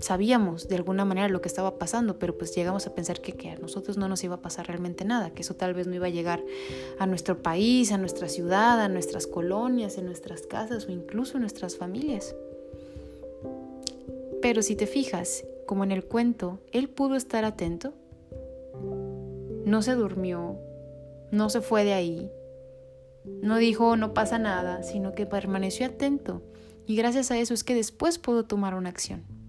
sabíamos 0.02 0.68
de 0.68 0.76
alguna 0.76 1.04
manera 1.04 1.28
lo 1.28 1.40
que 1.40 1.48
estaba 1.48 1.78
pasando, 1.78 2.18
pero 2.18 2.36
pues 2.36 2.54
llegamos 2.54 2.86
a 2.86 2.94
pensar 2.94 3.20
que, 3.20 3.50
a 3.50 3.56
nosotros 3.56 3.96
no 3.96 4.08
nos 4.08 4.22
iba 4.24 4.36
a 4.36 4.42
pasar 4.42 4.66
realmente 4.66 5.04
nada, 5.04 5.30
que 5.30 5.42
eso 5.42 5.54
tal 5.54 5.74
vez 5.74 5.86
no 5.86 5.94
iba 5.94 6.06
a 6.06 6.10
llegar 6.10 6.42
a 6.98 7.06
nuestro 7.06 7.42
país, 7.42 7.92
a 7.92 7.98
nuestra 7.98 8.28
ciudad, 8.28 8.80
a 8.80 8.88
nuestras 8.88 9.26
colonias, 9.26 9.98
en 9.98 10.06
nuestras 10.06 10.42
casas 10.42 10.86
o 10.86 10.92
incluso 10.92 11.36
en 11.36 11.42
nuestras 11.42 11.76
familias. 11.76 12.34
Pero 14.40 14.62
si 14.62 14.74
te 14.76 14.86
fijas, 14.86 15.44
como 15.66 15.84
en 15.84 15.92
el 15.92 16.04
cuento, 16.04 16.58
él 16.72 16.88
pudo 16.88 17.14
estar 17.14 17.44
atento, 17.44 17.94
no 19.64 19.82
se 19.82 19.94
durmió, 19.94 20.58
no 21.30 21.48
se 21.48 21.60
fue 21.60 21.84
de 21.84 21.92
ahí, 21.92 22.30
no 23.24 23.56
dijo 23.58 23.96
no 23.96 24.14
pasa 24.14 24.38
nada, 24.38 24.82
sino 24.82 25.14
que 25.14 25.26
permaneció 25.26 25.86
atento 25.86 26.42
y 26.86 26.96
gracias 26.96 27.30
a 27.30 27.38
eso 27.38 27.54
es 27.54 27.62
que 27.62 27.74
después 27.74 28.18
pudo 28.18 28.44
tomar 28.44 28.74
una 28.74 28.88
acción. 28.88 29.41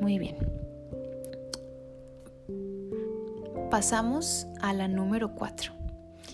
Muy 0.00 0.18
bien. 0.18 0.36
Pasamos 3.70 4.46
a 4.60 4.72
la 4.72 4.88
número 4.88 5.34
4. 5.34 5.72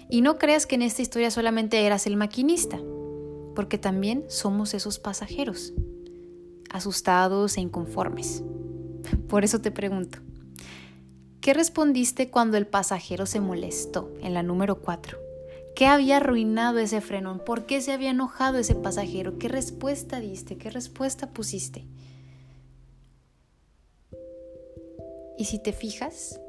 Y 0.09 0.21
no 0.21 0.39
creas 0.39 0.67
que 0.67 0.77
en 0.77 0.83
esta 0.83 1.03
historia 1.03 1.31
solamente 1.31 1.85
eras 1.85 2.07
el 2.07 2.17
maquinista, 2.17 2.79
porque 3.55 3.79
también 3.79 4.25
somos 4.29 4.75
esos 4.75 4.99
pasajeros, 4.99 5.73
asustados 6.71 7.57
e 7.57 7.63
inconformes. 7.63 8.45
Por 9.29 9.45
eso 9.45 9.61
te 9.61 9.71
pregunto, 9.71 10.19
¿qué 11.41 11.55
respondiste 11.55 12.31
cuando 12.31 12.57
el 12.57 12.67
pasajero 12.67 13.27
se 13.27 13.41
molestó 13.41 14.13
en 14.21 14.35
la 14.35 14.43
número 14.43 14.81
4? 14.81 15.19
¿Qué 15.75 15.87
había 15.87 16.19
arruinado 16.19 16.79
ese 16.79 17.01
frenón? 17.01 17.41
¿Por 17.45 17.67
qué 17.67 17.81
se 17.81 17.93
había 17.93 18.11
enojado 18.11 18.59
ese 18.59 18.77
pasajero? 18.77 19.39
¿Qué 19.39 19.49
respuesta 19.49 20.21
diste? 20.21 20.57
¿Qué 20.57 20.71
respuesta 20.71 21.31
pusiste? 21.33 21.85
Y 25.37 25.47
si 25.47 25.59
te 25.59 25.73
fijas, 25.73 26.41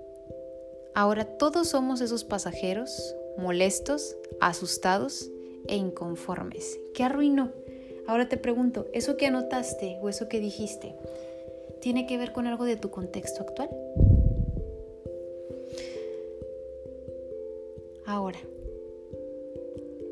ahora 0.93 1.25
todos 1.25 1.69
somos 1.69 2.01
esos 2.01 2.23
pasajeros 2.23 3.15
molestos, 3.37 4.15
asustados 4.39 5.29
e 5.67 5.75
inconformes. 5.75 6.79
¿Qué 6.93 7.03
arruinó? 7.03 7.51
Ahora 8.07 8.29
te 8.29 8.37
pregunto, 8.37 8.87
¿eso 8.93 9.17
que 9.17 9.25
anotaste 9.25 9.97
o 10.01 10.09
eso 10.09 10.29
que 10.29 10.39
dijiste 10.39 10.95
tiene 11.81 12.07
que 12.07 12.17
ver 12.17 12.31
con 12.31 12.47
algo 12.47 12.65
de 12.65 12.77
tu 12.77 12.89
contexto 12.89 13.41
actual? 13.41 13.69
Ahora, 18.05 18.39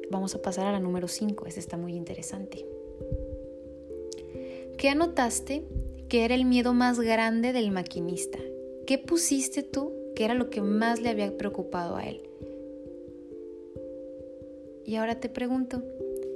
vamos 0.09 0.33
a 0.35 0.41
pasar 0.41 0.65
a 0.65 0.71
la 0.71 0.79
número 0.79 1.07
5, 1.07 1.45
esta 1.45 1.59
está 1.59 1.77
muy 1.77 1.95
interesante. 1.95 2.65
¿Qué 4.77 4.89
anotaste 4.89 5.63
que 6.09 6.25
era 6.25 6.35
el 6.35 6.45
miedo 6.45 6.73
más 6.73 6.99
grande 6.99 7.53
del 7.53 7.71
maquinista? 7.71 8.39
¿Qué 8.85 8.97
pusiste 8.97 9.63
tú 9.63 9.93
que 10.15 10.25
era 10.25 10.33
lo 10.33 10.49
que 10.49 10.61
más 10.61 10.99
le 10.99 11.09
había 11.09 11.37
preocupado 11.37 11.95
a 11.95 12.03
él? 12.03 12.21
Y 14.85 14.95
ahora 14.95 15.19
te 15.19 15.29
pregunto, 15.29 15.81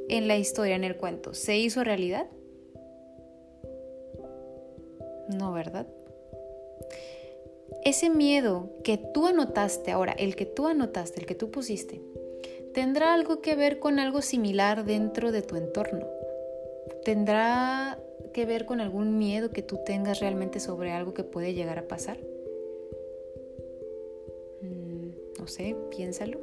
en 0.08 0.28
la 0.28 0.38
historia, 0.38 0.76
en 0.76 0.86
el 0.86 0.96
cuento, 0.96 1.34
¿se 1.34 1.58
hizo 1.58 1.84
realidad? 1.84 2.28
No, 5.28 5.52
¿verdad? 5.52 5.88
Ese 7.84 8.10
miedo 8.10 8.70
que 8.84 8.98
tú 8.98 9.28
anotaste 9.28 9.92
ahora, 9.92 10.14
el 10.14 10.36
que 10.36 10.46
tú 10.46 10.68
anotaste, 10.68 11.20
el 11.20 11.26
que 11.26 11.36
tú 11.36 11.52
pusiste, 11.52 12.02
tendrá 12.74 13.14
algo 13.14 13.42
que 13.42 13.56
ver 13.56 13.80
con 13.80 14.00
algo 14.00 14.22
similar 14.22 14.86
dentro 14.86 15.32
de 15.32 15.42
tu 15.42 15.58
entorno. 15.58 16.08
Tendrá 17.04 18.00
que 18.34 18.46
ver 18.46 18.66
con 18.66 18.80
algún 18.80 19.18
miedo 19.18 19.50
que 19.50 19.64
tú 19.64 19.80
tengas 19.86 20.20
realmente 20.20 20.60
sobre 20.60 20.92
algo 20.92 21.14
que 21.14 21.24
puede 21.24 21.54
llegar 21.54 21.80
a 21.80 21.88
pasar. 21.88 22.18
Sé, 25.48 25.76
piénsalo. 25.90 26.40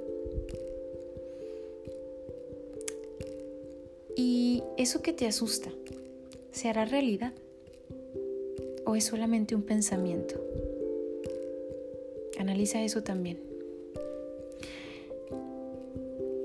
¿Y 4.16 4.62
eso 4.78 5.02
que 5.02 5.12
te 5.12 5.26
asusta, 5.26 5.70
se 6.52 6.68
hará 6.68 6.86
realidad? 6.86 7.32
¿O 8.86 8.96
es 8.96 9.04
solamente 9.04 9.54
un 9.54 9.62
pensamiento? 9.62 10.40
Analiza 12.38 12.82
eso 12.82 13.02
también. 13.02 13.38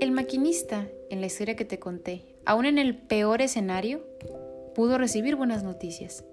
El 0.01 0.12
maquinista, 0.12 0.89
en 1.10 1.22
la 1.22 1.28
historia 1.28 1.56
que 1.56 1.66
te 1.66 1.80
conté, 1.80 2.24
aún 2.46 2.66
en 2.66 2.78
el 2.78 2.96
peor 2.96 3.42
escenario, 3.42 4.01
pudo 4.75 4.98
recibir 4.98 5.36
buenas 5.36 5.63
noticias. 5.63 6.24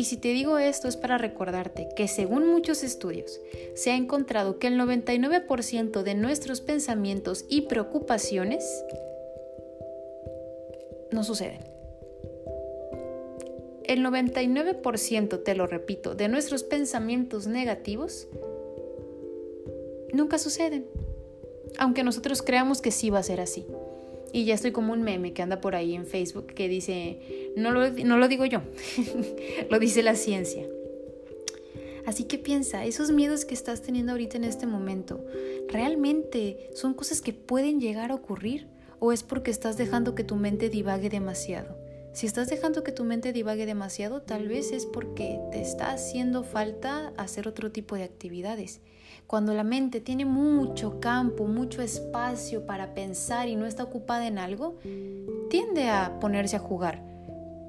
Y 0.00 0.04
si 0.04 0.16
te 0.16 0.28
digo 0.28 0.56
esto 0.56 0.88
es 0.88 0.96
para 0.96 1.18
recordarte 1.18 1.90
que 1.94 2.08
según 2.08 2.48
muchos 2.48 2.82
estudios, 2.82 3.38
se 3.74 3.90
ha 3.90 3.96
encontrado 3.96 4.58
que 4.58 4.66
el 4.66 4.80
99% 4.80 6.02
de 6.02 6.14
nuestros 6.14 6.62
pensamientos 6.62 7.44
y 7.50 7.66
preocupaciones 7.68 8.64
no 11.12 11.22
suceden. 11.22 11.60
El 13.84 14.02
99%, 14.02 15.42
te 15.44 15.54
lo 15.54 15.66
repito, 15.66 16.14
de 16.14 16.28
nuestros 16.28 16.62
pensamientos 16.62 17.46
negativos 17.46 18.26
nunca 20.14 20.38
suceden, 20.38 20.86
aunque 21.76 22.04
nosotros 22.04 22.40
creamos 22.40 22.80
que 22.80 22.90
sí 22.90 23.10
va 23.10 23.18
a 23.18 23.22
ser 23.22 23.38
así. 23.38 23.66
Y 24.32 24.44
ya 24.44 24.54
estoy 24.54 24.72
como 24.72 24.92
un 24.92 25.02
meme 25.02 25.32
que 25.32 25.42
anda 25.42 25.60
por 25.60 25.74
ahí 25.74 25.94
en 25.94 26.06
Facebook 26.06 26.46
que 26.48 26.68
dice, 26.68 27.52
no 27.56 27.72
lo, 27.72 27.90
no 27.90 28.18
lo 28.18 28.28
digo 28.28 28.44
yo, 28.44 28.62
lo 29.70 29.78
dice 29.78 30.02
la 30.02 30.14
ciencia. 30.14 30.66
Así 32.06 32.24
que 32.24 32.38
piensa, 32.38 32.84
esos 32.84 33.10
miedos 33.10 33.44
que 33.44 33.54
estás 33.54 33.82
teniendo 33.82 34.12
ahorita 34.12 34.36
en 34.36 34.44
este 34.44 34.66
momento, 34.66 35.24
¿realmente 35.68 36.70
son 36.74 36.94
cosas 36.94 37.20
que 37.20 37.32
pueden 37.32 37.80
llegar 37.80 38.10
a 38.10 38.14
ocurrir? 38.14 38.66
¿O 38.98 39.12
es 39.12 39.22
porque 39.22 39.50
estás 39.50 39.76
dejando 39.76 40.14
que 40.14 40.24
tu 40.24 40.36
mente 40.36 40.68
divague 40.68 41.08
demasiado? 41.08 41.76
Si 42.12 42.26
estás 42.26 42.48
dejando 42.48 42.82
que 42.82 42.90
tu 42.90 43.04
mente 43.04 43.32
divague 43.32 43.66
demasiado, 43.66 44.22
tal 44.22 44.48
vez 44.48 44.72
es 44.72 44.84
porque 44.84 45.40
te 45.52 45.60
está 45.60 45.92
haciendo 45.92 46.42
falta 46.42 47.12
hacer 47.16 47.46
otro 47.46 47.70
tipo 47.70 47.94
de 47.94 48.02
actividades. 48.02 48.80
Cuando 49.28 49.54
la 49.54 49.62
mente 49.62 50.00
tiene 50.00 50.24
mucho 50.24 50.98
campo, 50.98 51.46
mucho 51.46 51.82
espacio 51.82 52.66
para 52.66 52.94
pensar 52.94 53.48
y 53.48 53.54
no 53.54 53.64
está 53.64 53.84
ocupada 53.84 54.26
en 54.26 54.38
algo, 54.38 54.78
tiende 55.50 55.88
a 55.88 56.18
ponerse 56.18 56.56
a 56.56 56.60
jugar. 56.60 57.00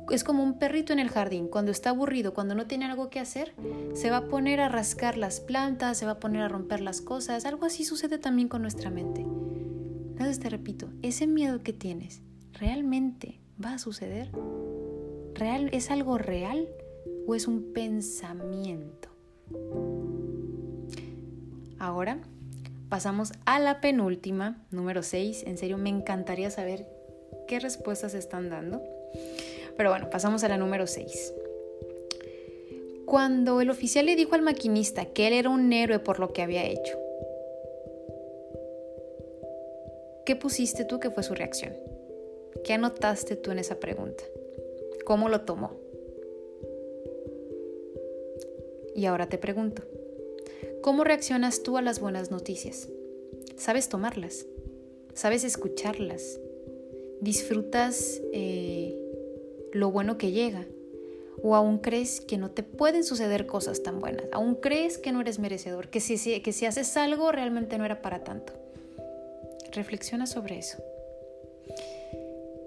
Es 0.09 0.23
como 0.23 0.43
un 0.43 0.57
perrito 0.57 0.91
en 0.91 0.97
el 0.99 1.09
jardín. 1.09 1.47
Cuando 1.47 1.71
está 1.71 1.91
aburrido, 1.91 2.33
cuando 2.33 2.55
no 2.55 2.65
tiene 2.65 2.85
algo 2.85 3.11
que 3.11 3.19
hacer, 3.19 3.53
se 3.93 4.09
va 4.09 4.17
a 4.17 4.27
poner 4.27 4.59
a 4.59 4.69
rascar 4.69 5.17
las 5.17 5.39
plantas, 5.39 5.99
se 5.99 6.07
va 6.07 6.13
a 6.13 6.19
poner 6.19 6.41
a 6.41 6.49
romper 6.49 6.81
las 6.81 6.99
cosas. 6.99 7.45
Algo 7.45 7.67
así 7.67 7.85
sucede 7.85 8.17
también 8.17 8.47
con 8.47 8.63
nuestra 8.63 8.89
mente. 8.89 9.21
Entonces 9.21 10.39
te 10.39 10.49
repito, 10.49 10.89
ese 11.03 11.27
miedo 11.27 11.61
que 11.61 11.73
tienes, 11.73 12.21
¿realmente 12.53 13.40
va 13.63 13.73
a 13.73 13.79
suceder? 13.79 14.29
¿Real, 15.35 15.69
¿Es 15.71 15.91
algo 15.91 16.17
real 16.17 16.67
o 17.27 17.35
es 17.35 17.47
un 17.47 17.73
pensamiento? 17.73 19.09
Ahora 21.79 22.19
pasamos 22.89 23.31
a 23.45 23.59
la 23.59 23.81
penúltima, 23.81 24.63
número 24.71 25.03
6. 25.03 25.43
En 25.47 25.57
serio, 25.57 25.77
me 25.77 25.89
encantaría 25.89 26.49
saber 26.51 26.87
qué 27.47 27.59
respuestas 27.59 28.13
están 28.13 28.49
dando. 28.49 28.81
Pero 29.77 29.89
bueno, 29.89 30.09
pasamos 30.09 30.43
a 30.43 30.49
la 30.49 30.57
número 30.57 30.87
6. 30.87 31.33
Cuando 33.05 33.61
el 33.61 33.69
oficial 33.69 34.05
le 34.05 34.15
dijo 34.15 34.35
al 34.35 34.41
maquinista 34.41 35.05
que 35.05 35.27
él 35.27 35.33
era 35.33 35.49
un 35.49 35.73
héroe 35.73 35.99
por 35.99 36.19
lo 36.19 36.31
que 36.33 36.41
había 36.41 36.63
hecho, 36.63 36.97
¿qué 40.25 40.35
pusiste 40.35 40.85
tú 40.85 40.99
que 40.99 41.09
fue 41.09 41.23
su 41.23 41.33
reacción? 41.33 41.90
¿Qué 42.63 42.73
anotaste 42.73 43.35
tú 43.35 43.51
en 43.51 43.59
esa 43.59 43.79
pregunta? 43.79 44.23
¿Cómo 45.05 45.29
lo 45.29 45.41
tomó? 45.41 45.79
Y 48.95 49.05
ahora 49.05 49.27
te 49.27 49.37
pregunto, 49.37 49.83
¿Cómo 50.81 51.03
reaccionas 51.03 51.61
tú 51.61 51.77
a 51.77 51.83
las 51.83 51.99
buenas 51.99 52.31
noticias? 52.31 52.89
¿Sabes 53.55 53.87
tomarlas? 53.87 54.47
¿Sabes 55.13 55.43
escucharlas? 55.43 56.39
¿Disfrutas 57.19 58.19
eh, 58.33 58.97
lo 59.73 59.91
bueno 59.91 60.17
que 60.17 60.31
llega? 60.31 60.65
¿O 61.43 61.55
aún 61.55 61.77
crees 61.77 62.19
que 62.19 62.39
no 62.39 62.49
te 62.49 62.63
pueden 62.63 63.03
suceder 63.03 63.45
cosas 63.45 63.83
tan 63.83 63.99
buenas? 63.99 64.25
¿Aún 64.31 64.55
crees 64.55 64.97
que 64.97 65.11
no 65.11 65.21
eres 65.21 65.37
merecedor? 65.37 65.89
¿Que 65.89 65.99
si, 65.99 66.41
que 66.41 66.51
si 66.51 66.65
haces 66.65 66.97
algo 66.97 67.31
realmente 67.31 67.77
no 67.77 67.85
era 67.85 68.01
para 68.01 68.23
tanto? 68.23 68.53
Reflexiona 69.71 70.25
sobre 70.25 70.57
eso. 70.57 70.83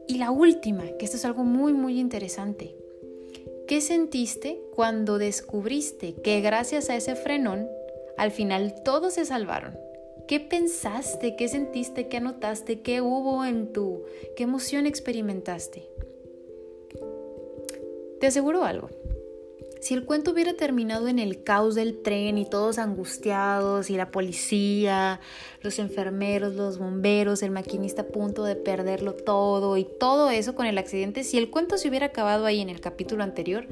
Y 0.07 0.19
la 0.19 0.31
última, 0.31 0.85
que 0.99 1.05
esto 1.05 1.17
es 1.17 1.25
algo 1.25 1.45
muy, 1.45 1.73
muy 1.73 1.99
interesante. 1.99 2.75
¿Qué 3.67 3.81
sentiste 3.81 4.61
cuando 4.75 5.19
descubriste 5.19 6.15
que 6.15 6.41
gracias 6.41 6.91
a 6.91 6.97
ese 6.97 7.15
frenón, 7.15 7.69
al 8.19 8.31
final 8.31 8.75
todos 8.85 9.15
se 9.15 9.25
salvaron? 9.25 9.79
¿Qué 10.29 10.41
pensaste? 10.41 11.37
¿Qué 11.37 11.49
sentiste? 11.49 12.09
¿Qué 12.09 12.19
anotaste? 12.19 12.81
¿Qué 12.81 13.01
hubo 13.01 13.45
en 13.45 13.73
tu? 13.73 14.03
¿Qué 14.37 14.45
emoción 14.45 14.87
experimentaste? 14.87 15.89
Te 18.21 18.27
aseguro 18.27 18.65
algo. 18.65 18.89
Si 19.85 19.93
el 19.93 20.07
cuento 20.07 20.31
hubiera 20.31 20.55
terminado 20.55 21.09
en 21.09 21.19
el 21.19 21.45
caos 21.45 21.75
del 21.75 22.01
tren 22.01 22.39
y 22.39 22.47
todos 22.47 22.79
angustiados 22.79 23.91
y 23.91 23.99
la 23.99 24.11
policía, 24.11 25.21
los 25.61 25.79
enfermeros, 25.79 26.55
los 26.55 26.79
bomberos, 26.79 27.43
el 27.43 27.51
maquinista 27.51 28.01
a 28.01 28.07
punto 28.07 28.45
de 28.45 28.57
perderlo 28.57 29.13
todo 29.13 29.77
y 29.77 29.85
todo 29.85 30.31
eso 30.31 30.55
con 30.55 30.65
el 30.65 30.79
accidente, 30.79 31.23
si 31.23 31.37
el 31.37 31.51
cuento 31.51 31.77
se 31.77 31.91
hubiera 31.91 32.07
acabado 32.07 32.47
ahí 32.47 32.63
en 32.63 32.71
el 32.71 32.81
capítulo 32.81 33.25
anterior, 33.25 33.69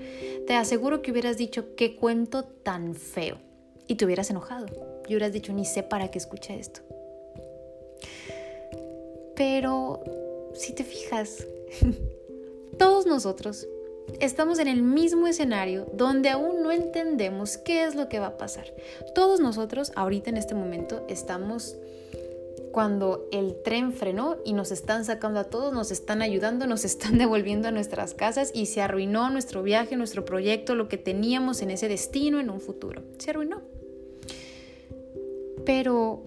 te 0.47 0.55
aseguro 0.55 1.01
que 1.01 1.13
hubieras 1.13 1.39
dicho 1.39 1.75
qué 1.77 1.97
cuento 1.97 2.45
tan 2.45 2.95
feo 2.95 3.39
y 3.89 3.95
te 3.95 4.05
hubieras 4.05 4.29
enojado 4.29 4.67
y 5.09 5.15
hubieras 5.15 5.33
dicho 5.33 5.55
ni 5.55 5.65
sé 5.65 5.83
para 5.83 6.11
qué 6.11 6.19
escuché 6.19 6.61
esto. 6.61 6.83
Pero 9.35 10.05
si 10.53 10.75
te 10.75 10.85
fijas, 10.85 11.47
todos 12.79 13.07
nosotros 13.07 13.67
Estamos 14.21 14.59
en 14.59 14.69
el 14.69 14.83
mismo 14.83 15.27
escenario 15.27 15.87
donde 15.93 16.31
aún 16.31 16.63
no 16.63 16.71
entendemos 16.71 17.57
qué 17.59 17.85
es 17.85 17.95
lo 17.95 18.09
que 18.09 18.19
va 18.19 18.29
a 18.29 18.37
pasar. 18.37 18.73
Todos 19.15 19.41
nosotros 19.41 19.93
ahorita 19.97 20.31
en 20.31 20.37
este 20.37 20.55
momento 20.55 21.05
estamos 21.09 21.77
cuando 22.73 23.29
el 23.33 23.63
tren 23.63 23.93
frenó 23.93 24.39
y 24.45 24.55
nos 24.55 24.73
están 24.73 25.05
sacando 25.05 25.41
a 25.41 25.45
todos, 25.45 25.73
nos 25.73 25.91
están 25.91 26.23
ayudando, 26.23 26.67
nos 26.67 26.85
están 26.85 27.19
devolviendo 27.19 27.69
a 27.69 27.71
nuestras 27.71 28.15
casas 28.15 28.51
y 28.55 28.67
se 28.67 28.81
arruinó 28.81 29.31
nuestro 29.31 29.63
viaje, 29.63 29.97
nuestro 29.97 30.25
proyecto, 30.25 30.75
lo 30.75 30.89
que 30.89 30.99
teníamos 30.99 31.63
en 31.63 31.71
ese 31.71 31.89
destino 31.89 32.41
en 32.41 32.51
un 32.51 32.61
futuro. 32.61 33.03
Se 33.19 33.31
arruinó. 33.31 33.61
Pero 35.65 36.25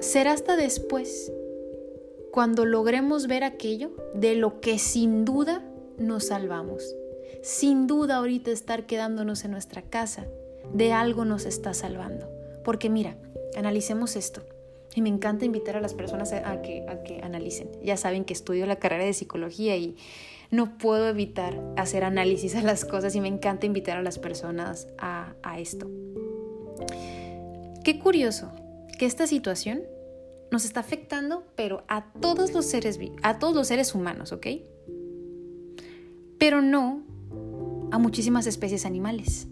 será 0.00 0.32
hasta 0.32 0.56
después 0.56 1.32
cuando 2.30 2.64
logremos 2.64 3.26
ver 3.26 3.44
aquello 3.44 3.90
de 4.14 4.36
lo 4.36 4.60
que 4.60 4.78
sin 4.78 5.24
duda 5.24 5.62
nos 5.98 6.26
salvamos. 6.28 6.94
Sin 7.42 7.86
duda 7.86 8.16
ahorita 8.16 8.50
estar 8.50 8.86
quedándonos 8.86 9.44
en 9.44 9.50
nuestra 9.50 9.82
casa 9.82 10.26
de 10.72 10.92
algo 10.92 11.24
nos 11.24 11.44
está 11.44 11.74
salvando. 11.74 12.28
Porque 12.64 12.88
mira, 12.88 13.16
analicemos 13.56 14.16
esto. 14.16 14.42
Y 14.94 15.02
me 15.02 15.08
encanta 15.08 15.44
invitar 15.44 15.76
a 15.76 15.80
las 15.80 15.92
personas 15.92 16.32
a 16.32 16.62
que, 16.62 16.86
a 16.88 17.02
que 17.02 17.20
analicen. 17.20 17.68
Ya 17.82 17.96
saben 17.96 18.24
que 18.24 18.32
estudio 18.32 18.64
la 18.64 18.76
carrera 18.76 19.04
de 19.04 19.12
psicología 19.12 19.76
y 19.76 19.96
no 20.50 20.78
puedo 20.78 21.08
evitar 21.08 21.60
hacer 21.76 22.04
análisis 22.04 22.54
a 22.54 22.62
las 22.62 22.84
cosas 22.84 23.14
y 23.16 23.20
me 23.20 23.28
encanta 23.28 23.66
invitar 23.66 23.96
a 23.96 24.02
las 24.02 24.18
personas 24.20 24.86
a, 24.98 25.34
a 25.42 25.58
esto. 25.58 25.90
Qué 27.82 27.98
curioso 27.98 28.52
que 28.98 29.06
esta 29.06 29.26
situación 29.26 29.82
nos 30.52 30.64
está 30.64 30.80
afectando, 30.80 31.44
pero 31.56 31.82
a 31.88 32.12
todos 32.20 32.52
los 32.52 32.64
seres, 32.64 33.00
a 33.22 33.40
todos 33.40 33.54
los 33.54 33.66
seres 33.66 33.94
humanos, 33.94 34.30
¿ok? 34.30 34.46
Pero 36.44 36.60
no 36.60 37.00
a 37.90 37.96
muchísimas 37.96 38.46
especies 38.46 38.84
animales. 38.84 39.46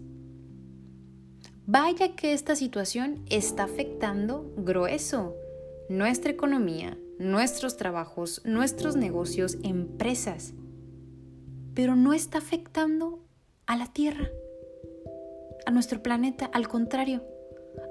Vaya 1.65 2.15
que 2.15 2.33
esta 2.33 2.55
situación 2.55 3.25
está 3.31 3.63
afectando 3.63 4.53
grueso 4.57 5.33
nuestra 5.89 6.29
economía, 6.29 6.95
nuestros 7.17 7.77
trabajos, 7.77 8.43
nuestros 8.45 8.95
negocios, 8.95 9.57
empresas, 9.63 10.53
pero 11.73 11.95
no 11.95 12.13
está 12.13 12.37
afectando 12.37 13.23
a 13.65 13.75
la 13.75 13.87
Tierra, 13.87 14.29
a 15.65 15.71
nuestro 15.71 16.03
planeta, 16.03 16.45
al 16.53 16.67
contrario, 16.67 17.23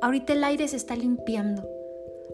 ahorita 0.00 0.32
el 0.32 0.44
aire 0.44 0.68
se 0.68 0.76
está 0.76 0.94
limpiando 0.94 1.68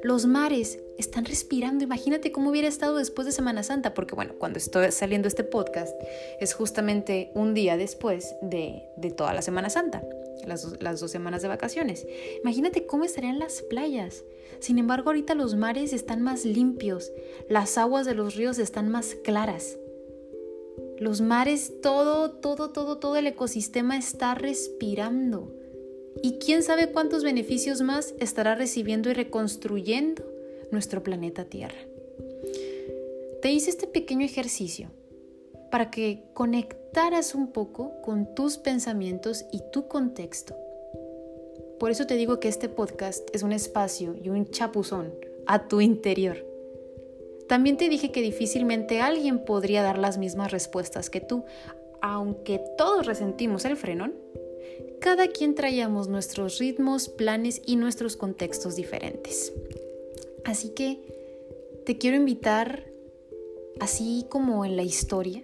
los 0.02 0.26
mares 0.26 0.78
están 0.98 1.24
respirando. 1.24 1.84
Imagínate 1.84 2.32
cómo 2.32 2.50
hubiera 2.50 2.68
estado 2.68 2.96
después 2.96 3.24
de 3.24 3.32
Semana 3.32 3.62
Santa, 3.62 3.94
porque 3.94 4.14
bueno, 4.14 4.34
cuando 4.38 4.58
estoy 4.58 4.90
saliendo 4.92 5.28
este 5.28 5.44
podcast 5.44 5.94
es 6.40 6.52
justamente 6.52 7.30
un 7.34 7.54
día 7.54 7.76
después 7.76 8.34
de, 8.42 8.82
toda 9.16 9.32
la 9.32 9.42
Semana 9.42 9.70
Santa, 9.70 10.02
las, 10.46 10.82
las 10.82 11.00
dos 11.00 11.10
semanas 11.10 11.40
de 11.42 11.48
vacaciones. 11.48 12.06
Imagínate 12.42 12.86
cómo 12.86 13.04
estarían 13.04 13.38
las 13.38 13.62
playas. 13.62 14.24
Sin 14.60 14.78
embargo, 14.78 15.10
ahorita 15.10 15.34
los 15.34 15.54
mares 15.54 15.92
están 15.92 16.20
más 16.20 16.44
limpios, 16.44 17.12
las 17.48 17.78
aguas 17.78 18.04
de 18.04 18.14
los 18.14 18.34
ríos 18.34 18.58
están 18.58 18.88
más 18.88 19.14
claras. 19.22 19.78
Los 20.98 21.20
mares, 21.20 21.80
todo, 21.80 22.32
todo, 22.32 22.70
todo, 22.70 22.98
todo 22.98 23.16
el 23.16 23.28
ecosistema 23.28 23.96
está 23.96 24.34
respirando 24.34 25.54
y 26.22 26.38
quién 26.38 26.64
sabe 26.64 26.90
cuántos 26.90 27.22
beneficios 27.22 27.82
más 27.82 28.14
estará 28.18 28.56
recibiendo 28.56 29.10
y 29.10 29.14
reconstruyendo 29.14 30.37
nuestro 30.70 31.02
planeta 31.02 31.44
Tierra. 31.44 31.78
Te 33.42 33.50
hice 33.50 33.70
este 33.70 33.86
pequeño 33.86 34.24
ejercicio 34.24 34.90
para 35.70 35.90
que 35.90 36.24
conectaras 36.34 37.34
un 37.34 37.52
poco 37.52 38.00
con 38.02 38.34
tus 38.34 38.58
pensamientos 38.58 39.44
y 39.52 39.62
tu 39.72 39.88
contexto. 39.88 40.56
Por 41.78 41.90
eso 41.90 42.06
te 42.06 42.16
digo 42.16 42.40
que 42.40 42.48
este 42.48 42.68
podcast 42.68 43.28
es 43.34 43.42
un 43.42 43.52
espacio 43.52 44.16
y 44.20 44.30
un 44.30 44.46
chapuzón 44.50 45.14
a 45.46 45.68
tu 45.68 45.80
interior. 45.80 46.44
También 47.48 47.76
te 47.76 47.88
dije 47.88 48.10
que 48.10 48.20
difícilmente 48.20 49.00
alguien 49.00 49.44
podría 49.44 49.82
dar 49.82 49.98
las 49.98 50.18
mismas 50.18 50.50
respuestas 50.50 51.08
que 51.08 51.20
tú, 51.20 51.44
aunque 52.02 52.60
todos 52.76 53.06
resentimos 53.06 53.64
el 53.64 53.76
frenón 53.76 54.14
cada 55.00 55.28
quien 55.28 55.54
traíamos 55.54 56.08
nuestros 56.08 56.58
ritmos, 56.58 57.08
planes 57.08 57.62
y 57.64 57.76
nuestros 57.76 58.16
contextos 58.16 58.74
diferentes. 58.74 59.52
Así 60.44 60.70
que 60.70 61.00
te 61.84 61.98
quiero 61.98 62.16
invitar, 62.16 62.84
así 63.80 64.26
como 64.28 64.64
en 64.64 64.76
la 64.76 64.82
historia, 64.82 65.42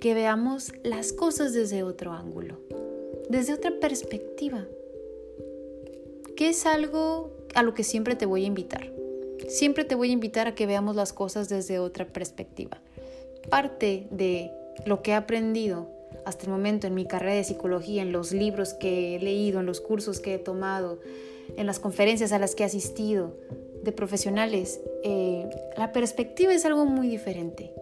que 0.00 0.14
veamos 0.14 0.72
las 0.82 1.12
cosas 1.12 1.52
desde 1.52 1.82
otro 1.82 2.12
ángulo, 2.12 2.58
desde 3.28 3.54
otra 3.54 3.72
perspectiva, 3.80 4.66
que 6.36 6.48
es 6.48 6.66
algo 6.66 7.32
a 7.54 7.62
lo 7.62 7.74
que 7.74 7.84
siempre 7.84 8.16
te 8.16 8.26
voy 8.26 8.44
a 8.44 8.48
invitar. 8.48 8.92
Siempre 9.48 9.84
te 9.84 9.94
voy 9.94 10.10
a 10.10 10.12
invitar 10.12 10.46
a 10.46 10.54
que 10.54 10.66
veamos 10.66 10.96
las 10.96 11.12
cosas 11.12 11.48
desde 11.48 11.78
otra 11.78 12.06
perspectiva. 12.06 12.80
Parte 13.50 14.06
de 14.10 14.50
lo 14.86 15.02
que 15.02 15.12
he 15.12 15.14
aprendido 15.14 15.88
hasta 16.24 16.44
el 16.44 16.52
momento 16.52 16.86
en 16.86 16.94
mi 16.94 17.06
carrera 17.06 17.34
de 17.34 17.44
psicología, 17.44 18.02
en 18.02 18.12
los 18.12 18.32
libros 18.32 18.74
que 18.74 19.16
he 19.16 19.20
leído, 19.20 19.60
en 19.60 19.66
los 19.66 19.80
cursos 19.80 20.20
que 20.20 20.34
he 20.34 20.38
tomado, 20.38 20.98
en 21.56 21.66
las 21.66 21.78
conferencias 21.78 22.32
a 22.32 22.38
las 22.38 22.54
que 22.54 22.62
he 22.62 22.66
asistido 22.66 23.36
de 23.84 23.92
profesionales, 23.92 24.80
eh, 25.02 25.48
la 25.76 25.92
perspectiva 25.92 26.52
es 26.54 26.64
algo 26.64 26.86
muy 26.86 27.08
diferente. 27.08 27.72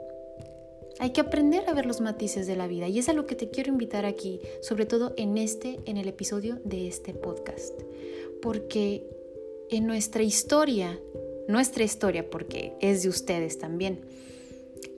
Hay 0.99 1.11
que 1.11 1.21
aprender 1.21 1.65
a 1.69 1.75
ver 1.75 1.87
los 1.87 2.01
matices 2.01 2.47
de 2.47 2.57
la 2.57 2.67
vida 2.67 2.89
y 2.89 2.99
es 2.99 3.09
a 3.09 3.13
lo 3.13 3.27
que 3.27 3.35
te 3.35 3.51
quiero 3.51 3.73
invitar 3.73 4.05
aquí, 4.05 4.41
sobre 4.61 4.87
todo 4.87 5.15
en 5.17 5.39
este, 5.39 5.81
en 5.87 5.97
el 5.97 6.09
episodio 6.09 6.61
de 6.65 6.87
este 6.87 7.15
podcast. 7.15 7.81
Porque 8.41 9.09
en 9.71 9.87
nuestra 9.87 10.23
historia, 10.23 11.01
nuestra 11.49 11.85
historia, 11.85 12.29
porque 12.29 12.75
es 12.81 13.03
de 13.03 13.09
ustedes 13.09 13.59
también, 13.59 14.01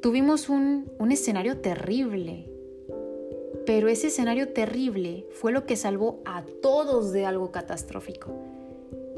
tuvimos 0.03 0.49
un, 0.49 0.91
un 0.99 1.13
escenario 1.13 1.59
terrible, 1.59 2.51
pero 3.67 3.89
ese 3.89 4.09
escenario 4.09 4.49
terrible 4.49 5.27
fue 5.31 5.53
lo 5.53 5.65
que 5.65 5.77
salvó 5.77 6.21
a 6.25 6.45
todos 6.61 7.13
de 7.13 7.25
algo 7.25 7.51
catastrófico. 7.51 8.35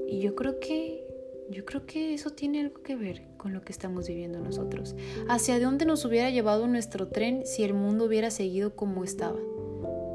Y 0.06 0.20
yo 0.20 0.36
creo 0.36 0.60
que 0.60 1.05
yo 1.50 1.64
creo 1.64 1.86
que 1.86 2.14
eso 2.14 2.30
tiene 2.30 2.60
algo 2.60 2.82
que 2.82 2.96
ver 2.96 3.22
con 3.36 3.52
lo 3.52 3.62
que 3.62 3.72
estamos 3.72 4.08
viviendo 4.08 4.40
nosotros. 4.40 4.96
¿Hacia 5.28 5.60
dónde 5.60 5.84
nos 5.84 6.04
hubiera 6.04 6.30
llevado 6.30 6.66
nuestro 6.66 7.08
tren 7.08 7.46
si 7.46 7.62
el 7.62 7.74
mundo 7.74 8.04
hubiera 8.04 8.30
seguido 8.30 8.74
como 8.74 9.04
estaba? 9.04 9.38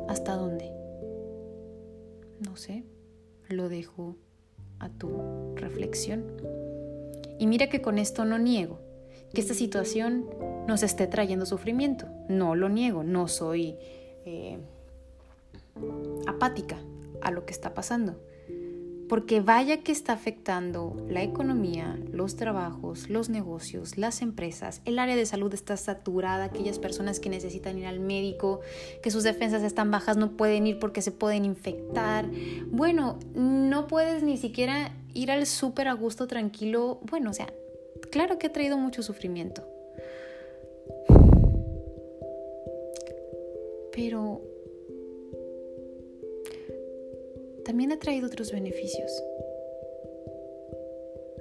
¿Hasta 0.08 0.36
dónde? 0.36 0.72
No 2.40 2.58
sé, 2.58 2.84
lo 3.48 3.70
dejo 3.70 4.18
a 4.80 4.90
tu 4.90 5.56
reflexión. 5.56 6.26
Y 7.40 7.48
mira 7.48 7.70
que 7.70 7.82
con 7.82 7.98
esto 7.98 8.26
no 8.26 8.38
niego 8.38 8.80
que 9.34 9.42
esta 9.42 9.54
situación 9.54 10.26
nos 10.68 10.84
esté 10.84 11.08
trayendo 11.08 11.46
sufrimiento. 11.46 12.08
No 12.28 12.56
lo 12.56 12.70
niego, 12.70 13.04
no 13.04 13.28
soy 13.28 13.78
eh, 14.26 14.60
apática 16.28 16.80
a 17.22 17.32
lo 17.32 17.46
que 17.46 17.54
está 17.54 17.74
pasando. 17.74 18.20
Porque 19.12 19.42
vaya 19.42 19.84
que 19.84 19.92
está 19.92 20.14
afectando 20.14 20.96
la 21.10 21.22
economía, 21.22 22.00
los 22.14 22.38
trabajos, 22.38 23.10
los 23.10 23.28
negocios, 23.28 23.98
las 23.98 24.22
empresas, 24.22 24.82
el 24.86 24.98
área 25.00 25.18
de 25.18 25.26
salud 25.26 25.54
está 25.54 25.76
saturada, 25.76 26.46
aquellas 26.46 26.80
personas 26.80 27.20
que 27.20 27.28
necesitan 27.28 27.78
ir 27.78 27.88
al 27.88 28.00
médico, 28.00 28.62
que 29.04 29.12
sus 29.12 29.24
defensas 29.24 29.64
están 29.64 29.92
bajas, 29.92 30.16
no 30.16 30.38
pueden 30.38 30.66
ir 30.66 30.80
porque 30.80 31.02
se 31.02 31.12
pueden 31.12 31.44
infectar. 31.44 32.26
Bueno, 32.68 33.20
no 33.36 33.88
puedes 33.88 34.24
ni 34.24 34.38
siquiera 34.38 34.96
ir 35.14 35.30
al 35.30 35.46
súper 35.46 35.90
a 35.90 35.94
gusto 35.94 36.26
tranquilo. 36.26 37.02
Bueno, 37.04 37.32
o 37.32 37.34
sea, 37.34 37.52
claro 38.12 38.40
que 38.40 38.48
ha 38.48 38.54
traído 38.54 38.78
mucho 38.78 39.04
sufrimiento. 39.04 39.68
Pero 43.92 44.51
también 47.72 47.94
ha 47.94 48.00
traído 48.00 48.28
otros 48.28 48.52
beneficios. 48.52 49.24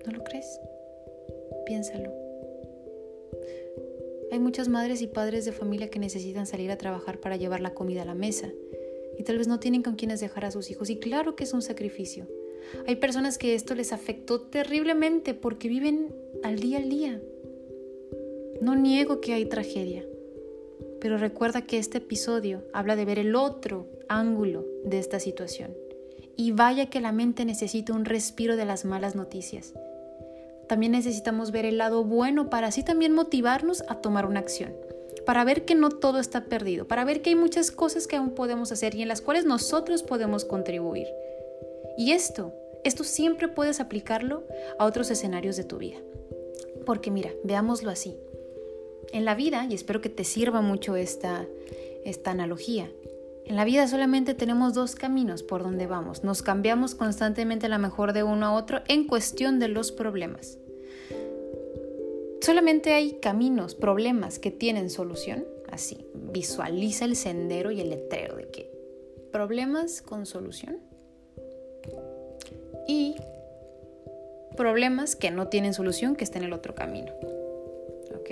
¿No 0.07 0.13
lo 0.13 0.23
crees? 0.23 0.61
Piénsalo. 1.67 2.13
Hay 4.31 4.39
muchas 4.39 4.69
madres 4.69 5.03
y 5.03 5.09
padres 5.09 5.45
de 5.45 5.51
familia 5.51 5.91
que 5.91 5.99
necesitan 5.99 6.47
salir 6.47 6.71
a 6.71 6.79
trabajar 6.79 7.19
para 7.19 7.35
llevar 7.35 7.61
la 7.61 7.75
comida 7.75 8.03
a 8.03 8.05
la 8.05 8.15
mesa 8.15 8.49
y 9.19 9.25
tal 9.25 9.39
vez 9.39 9.49
no 9.49 9.59
tienen 9.59 9.83
con 9.83 9.97
quienes 9.97 10.21
dejar 10.21 10.45
a 10.45 10.53
sus 10.53 10.71
hijos 10.71 10.89
y 10.89 11.01
claro 11.01 11.35
que 11.35 11.43
es 11.43 11.53
un 11.53 11.63
sacrificio. 11.63 12.29
Hay 12.87 12.95
personas 12.95 13.37
que 13.37 13.57
esto 13.57 13.75
les 13.75 13.93
afectó 13.93 14.41
terriblemente 14.41 15.35
porque 15.35 15.67
viven 15.69 16.15
al 16.45 16.61
día 16.61 16.79
al 16.79 16.89
día. 16.89 17.21
No 18.61 18.77
niego 18.77 19.21
que 19.21 19.33
hay 19.33 19.47
tragedia, 19.47 20.07
pero 21.01 21.19
recuerda 21.19 21.67
que 21.67 21.79
este 21.79 21.99
episodio 21.99 22.63
habla 22.73 22.95
de 22.95 23.05
ver 23.05 23.19
el 23.19 23.35
otro 23.35 23.89
ángulo 24.09 24.65
de 24.85 25.01
esta 25.01 25.19
situación. 25.19 25.80
Y 26.41 26.53
vaya 26.53 26.87
que 26.87 27.03
la 27.03 27.13
mente 27.13 27.45
necesita 27.45 27.93
un 27.93 28.07
respiro 28.07 28.57
de 28.57 28.65
las 28.65 28.87
malas 28.87 29.15
noticias. 29.15 29.75
También 30.71 30.93
necesitamos 30.93 31.51
ver 31.51 31.67
el 31.67 31.77
lado 31.77 32.03
bueno 32.03 32.49
para 32.49 32.69
así 32.69 32.83
también 32.83 33.13
motivarnos 33.13 33.85
a 33.89 33.97
tomar 33.97 34.25
una 34.25 34.41
acción, 34.41 34.73
para 35.27 35.45
ver 35.45 35.67
que 35.67 35.75
no 35.75 35.91
todo 35.91 36.19
está 36.19 36.47
perdido, 36.47 36.89
para 36.89 37.05
ver 37.05 37.21
que 37.21 37.29
hay 37.29 37.37
muchas 37.37 37.71
cosas 37.71 38.07
que 38.07 38.17
aún 38.17 38.31
podemos 38.31 38.73
hacer 38.73 38.95
y 38.95 39.03
en 39.03 39.09
las 39.09 39.21
cuales 39.21 39.45
nosotros 39.45 40.03
podemos 40.03 40.47
contribuir. 40.47 41.09
Y 41.99 42.13
esto, 42.13 42.55
esto 42.85 43.05
siempre 43.05 43.49
puedes 43.49 43.79
aplicarlo 43.79 44.45
a 44.79 44.87
otros 44.87 45.11
escenarios 45.11 45.59
de 45.59 45.65
tu 45.65 45.77
vida. 45.77 45.99
Porque 46.87 47.11
mira, 47.11 47.33
veámoslo 47.45 47.91
así. 47.91 48.17
En 49.13 49.27
la 49.27 49.35
vida, 49.35 49.67
y 49.69 49.75
espero 49.75 50.01
que 50.01 50.09
te 50.09 50.25
sirva 50.25 50.63
mucho 50.63 50.97
esta, 50.97 51.47
esta 52.03 52.31
analogía, 52.31 52.91
en 53.51 53.57
la 53.57 53.65
vida 53.65 53.89
solamente 53.89 54.35
tenemos 54.35 54.75
dos 54.75 54.95
caminos 54.95 55.43
por 55.43 55.65
donde 55.65 55.89
vamos. 55.89 56.23
Nos 56.23 56.41
cambiamos 56.41 56.95
constantemente 56.95 57.69
la 57.69 57.79
mejor 57.79 58.13
de 58.13 58.23
uno 58.23 58.47
a 58.47 58.53
otro 58.53 58.81
en 58.87 59.09
cuestión 59.09 59.59
de 59.59 59.67
los 59.67 59.91
problemas. 59.91 60.57
Solamente 62.41 62.93
hay 62.93 63.15
caminos, 63.15 63.75
problemas 63.75 64.39
que 64.39 64.53
tienen 64.53 64.89
solución. 64.89 65.45
Así, 65.69 66.07
visualiza 66.15 67.05
el 67.05 67.17
sendero 67.17 67.73
y 67.73 67.81
el 67.81 67.91
letrero 67.91 68.37
de 68.37 68.49
que 68.51 68.71
problemas 69.33 70.01
con 70.01 70.27
solución. 70.27 70.79
Y 72.87 73.17
problemas 74.57 75.17
que 75.17 75.33
no 75.33 75.49
tienen 75.49 75.75
solución, 75.75 76.15
que 76.15 76.23
están 76.23 76.43
en 76.43 76.47
el 76.47 76.53
otro 76.53 76.77
camino. 76.77 77.13
¿Ok? 78.15 78.31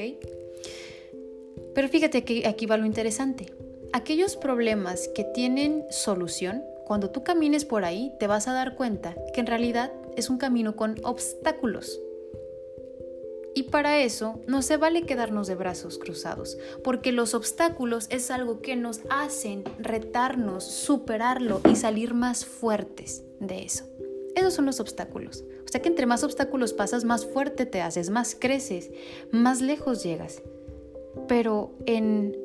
Pero 1.74 1.88
fíjate 1.88 2.22
que 2.22 2.46
aquí 2.46 2.66
va 2.66 2.76
lo 2.76 2.87
interesante 2.87 3.46
aquellos 3.92 4.37
problemas 4.37 5.09
que 5.09 5.24
tienen 5.24 5.85
solución, 5.90 6.62
cuando 6.85 7.11
tú 7.11 7.22
camines 7.22 7.64
por 7.64 7.85
ahí 7.85 8.12
te 8.18 8.27
vas 8.27 8.48
a 8.48 8.53
dar 8.53 8.74
cuenta 8.74 9.14
que 9.35 9.40
en 9.40 9.46
realidad 9.46 9.92
es 10.16 10.31
un 10.31 10.38
camino 10.38 10.77
con 10.77 10.96
obstáculos. 11.05 12.01
Y 13.55 13.64
para 13.64 14.01
eso 14.01 14.40
no 14.46 14.62
se 14.62 14.77
vale 14.77 15.03
quedarnos 15.03 15.48
de 15.48 15.57
brazos 15.57 15.98
cruzados, 15.98 16.59
porque 16.85 17.12
los 17.12 17.35
obstáculos 17.35 18.07
es 18.11 18.31
algo 18.31 18.61
que 18.61 18.77
nos 18.77 19.01
hacen 19.11 19.64
retarnos, 19.79 20.64
superarlo 20.64 21.61
y 21.68 21.74
salir 21.74 22.14
más 22.14 22.44
fuertes 22.44 23.24
de 23.40 23.64
eso. 23.64 23.85
Esos 24.37 24.55
son 24.55 24.66
los 24.66 24.79
obstáculos. 24.79 25.44
O 25.64 25.68
sea 25.70 25.83
que 25.83 25.88
entre 25.88 26.07
más 26.07 26.22
obstáculos 26.22 26.72
pasas, 26.72 27.05
más 27.05 27.27
fuerte 27.27 27.66
te 27.66 27.83
haces, 27.83 28.11
más 28.11 28.37
creces, 28.38 28.90
más 29.33 29.61
lejos 29.61 30.05
llegas. 30.05 30.40
Pero 31.27 31.74
en 31.85 32.37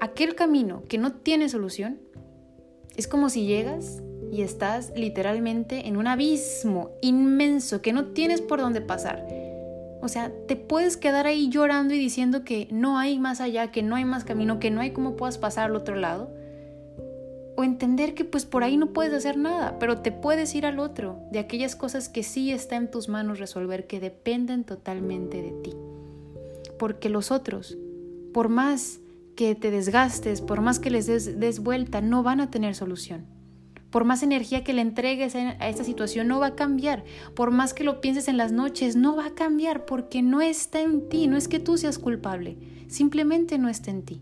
aquel 0.00 0.34
camino 0.34 0.82
que 0.88 0.98
no 0.98 1.12
tiene 1.12 1.48
solución, 1.48 1.98
es 2.96 3.06
como 3.06 3.30
si 3.30 3.46
llegas 3.46 4.02
y 4.32 4.42
estás 4.42 4.92
literalmente 4.96 5.86
en 5.88 5.96
un 5.96 6.06
abismo 6.06 6.90
inmenso 7.00 7.80
que 7.80 7.92
no 7.92 8.06
tienes 8.06 8.40
por 8.40 8.60
dónde 8.60 8.80
pasar. 8.80 9.26
O 10.00 10.08
sea, 10.08 10.32
te 10.46 10.56
puedes 10.56 10.96
quedar 10.96 11.26
ahí 11.26 11.48
llorando 11.48 11.94
y 11.94 11.98
diciendo 11.98 12.44
que 12.44 12.68
no 12.70 12.98
hay 12.98 13.18
más 13.18 13.40
allá, 13.40 13.70
que 13.72 13.82
no 13.82 13.96
hay 13.96 14.04
más 14.04 14.24
camino, 14.24 14.60
que 14.60 14.70
no 14.70 14.80
hay 14.80 14.92
cómo 14.92 15.16
puedas 15.16 15.38
pasar 15.38 15.64
al 15.64 15.76
otro 15.76 15.96
lado. 15.96 16.30
O 17.56 17.64
entender 17.64 18.14
que 18.14 18.24
pues 18.24 18.44
por 18.44 18.62
ahí 18.62 18.76
no 18.76 18.92
puedes 18.92 19.12
hacer 19.12 19.36
nada, 19.36 19.78
pero 19.80 19.98
te 19.98 20.12
puedes 20.12 20.54
ir 20.54 20.66
al 20.66 20.78
otro, 20.78 21.18
de 21.32 21.40
aquellas 21.40 21.74
cosas 21.74 22.08
que 22.08 22.22
sí 22.22 22.52
está 22.52 22.76
en 22.76 22.90
tus 22.90 23.08
manos 23.08 23.40
resolver, 23.40 23.88
que 23.88 23.98
dependen 23.98 24.62
totalmente 24.62 25.42
de 25.42 25.50
ti. 25.50 25.74
Porque 26.78 27.08
los 27.08 27.32
otros, 27.32 27.76
por 28.32 28.48
más 28.48 29.00
que 29.38 29.54
te 29.54 29.70
desgastes, 29.70 30.40
por 30.40 30.60
más 30.60 30.80
que 30.80 30.90
les 30.90 31.06
des, 31.06 31.60
vuelta, 31.60 32.00
no 32.00 32.24
van 32.24 32.40
a 32.40 32.50
tener 32.50 32.74
solución. 32.74 33.24
Por 33.88 34.02
más 34.02 34.24
energía 34.24 34.64
que 34.64 34.72
le 34.72 34.82
entregues 34.82 35.36
a 35.36 35.68
esta 35.68 35.84
situación, 35.84 36.26
no 36.26 36.40
va 36.40 36.48
a 36.48 36.54
cambiar. 36.56 37.04
Por 37.36 37.52
más 37.52 37.72
que 37.72 37.84
lo 37.84 38.00
pienses 38.00 38.26
en 38.26 38.36
las 38.36 38.50
noches, 38.50 38.96
no 38.96 39.14
va 39.14 39.26
a 39.26 39.34
cambiar 39.36 39.84
porque 39.84 40.22
no 40.22 40.40
está 40.40 40.80
en 40.80 41.08
ti. 41.08 41.28
No 41.28 41.36
es 41.36 41.46
que 41.46 41.60
tú 41.60 41.78
seas 41.78 42.00
culpable, 42.00 42.58
simplemente 42.88 43.58
no 43.58 43.68
está 43.68 43.92
en 43.92 44.02
ti. 44.02 44.20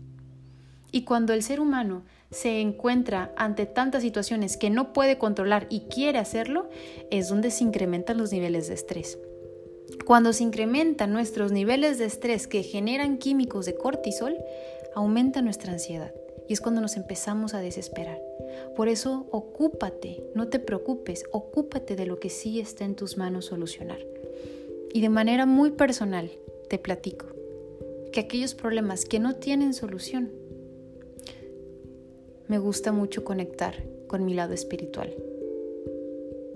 Y 0.91 1.01
cuando 1.01 1.33
el 1.33 1.41
ser 1.41 1.61
humano 1.61 2.03
se 2.29 2.61
encuentra 2.61 3.33
ante 3.37 3.65
tantas 3.65 4.03
situaciones 4.03 4.55
que 4.55 4.69
no 4.69 4.93
puede 4.93 5.17
controlar 5.17 5.65
y 5.71 5.87
quiere 5.87 6.19
hacerlo, 6.19 6.69
es 7.09 7.27
donde 7.27 7.49
se 7.49 7.63
incrementan 7.63 8.19
los 8.19 8.31
niveles 8.31 8.67
de 8.67 8.75
estrés. 8.75 9.17
Cuando 10.05 10.33
se 10.33 10.43
incrementan 10.43 11.11
nuestros 11.11 11.51
niveles 11.51 11.97
de 11.97 12.05
estrés 12.05 12.47
que 12.47 12.63
generan 12.63 13.17
químicos 13.17 13.65
de 13.65 13.75
cortisol, 13.75 14.37
aumenta 14.97 15.43
nuestra 15.43 15.73
ansiedad 15.73 16.11
y 16.47 16.53
es 16.53 16.59
cuando 16.59 16.81
nos 16.81 16.97
empezamos 16.97 17.53
a 17.53 17.59
desesperar. 17.59 18.19
Por 18.75 18.87
eso, 18.87 19.27
ocúpate, 19.29 20.23
no 20.33 20.47
te 20.47 20.57
preocupes, 20.57 21.23
ocúpate 21.31 21.95
de 21.95 22.07
lo 22.07 22.19
que 22.19 22.31
sí 22.31 22.59
está 22.59 22.83
en 22.83 22.95
tus 22.95 23.15
manos 23.15 23.45
solucionar. 23.45 23.99
Y 24.91 25.01
de 25.01 25.09
manera 25.09 25.45
muy 25.45 25.69
personal, 25.69 26.31
te 26.67 26.79
platico 26.79 27.27
que 28.11 28.21
aquellos 28.21 28.55
problemas 28.55 29.05
que 29.05 29.19
no 29.19 29.35
tienen 29.35 29.75
solución, 29.75 30.31
me 32.47 32.57
gusta 32.57 32.91
mucho 32.91 33.23
conectar 33.23 33.75
con 34.07 34.25
mi 34.25 34.33
lado 34.33 34.55
espiritual, 34.55 35.13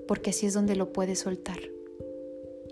porque 0.07 0.31
así 0.31 0.47
es 0.47 0.55
donde 0.55 0.75
lo 0.75 0.91
puedes 0.93 1.19
soltar 1.19 1.59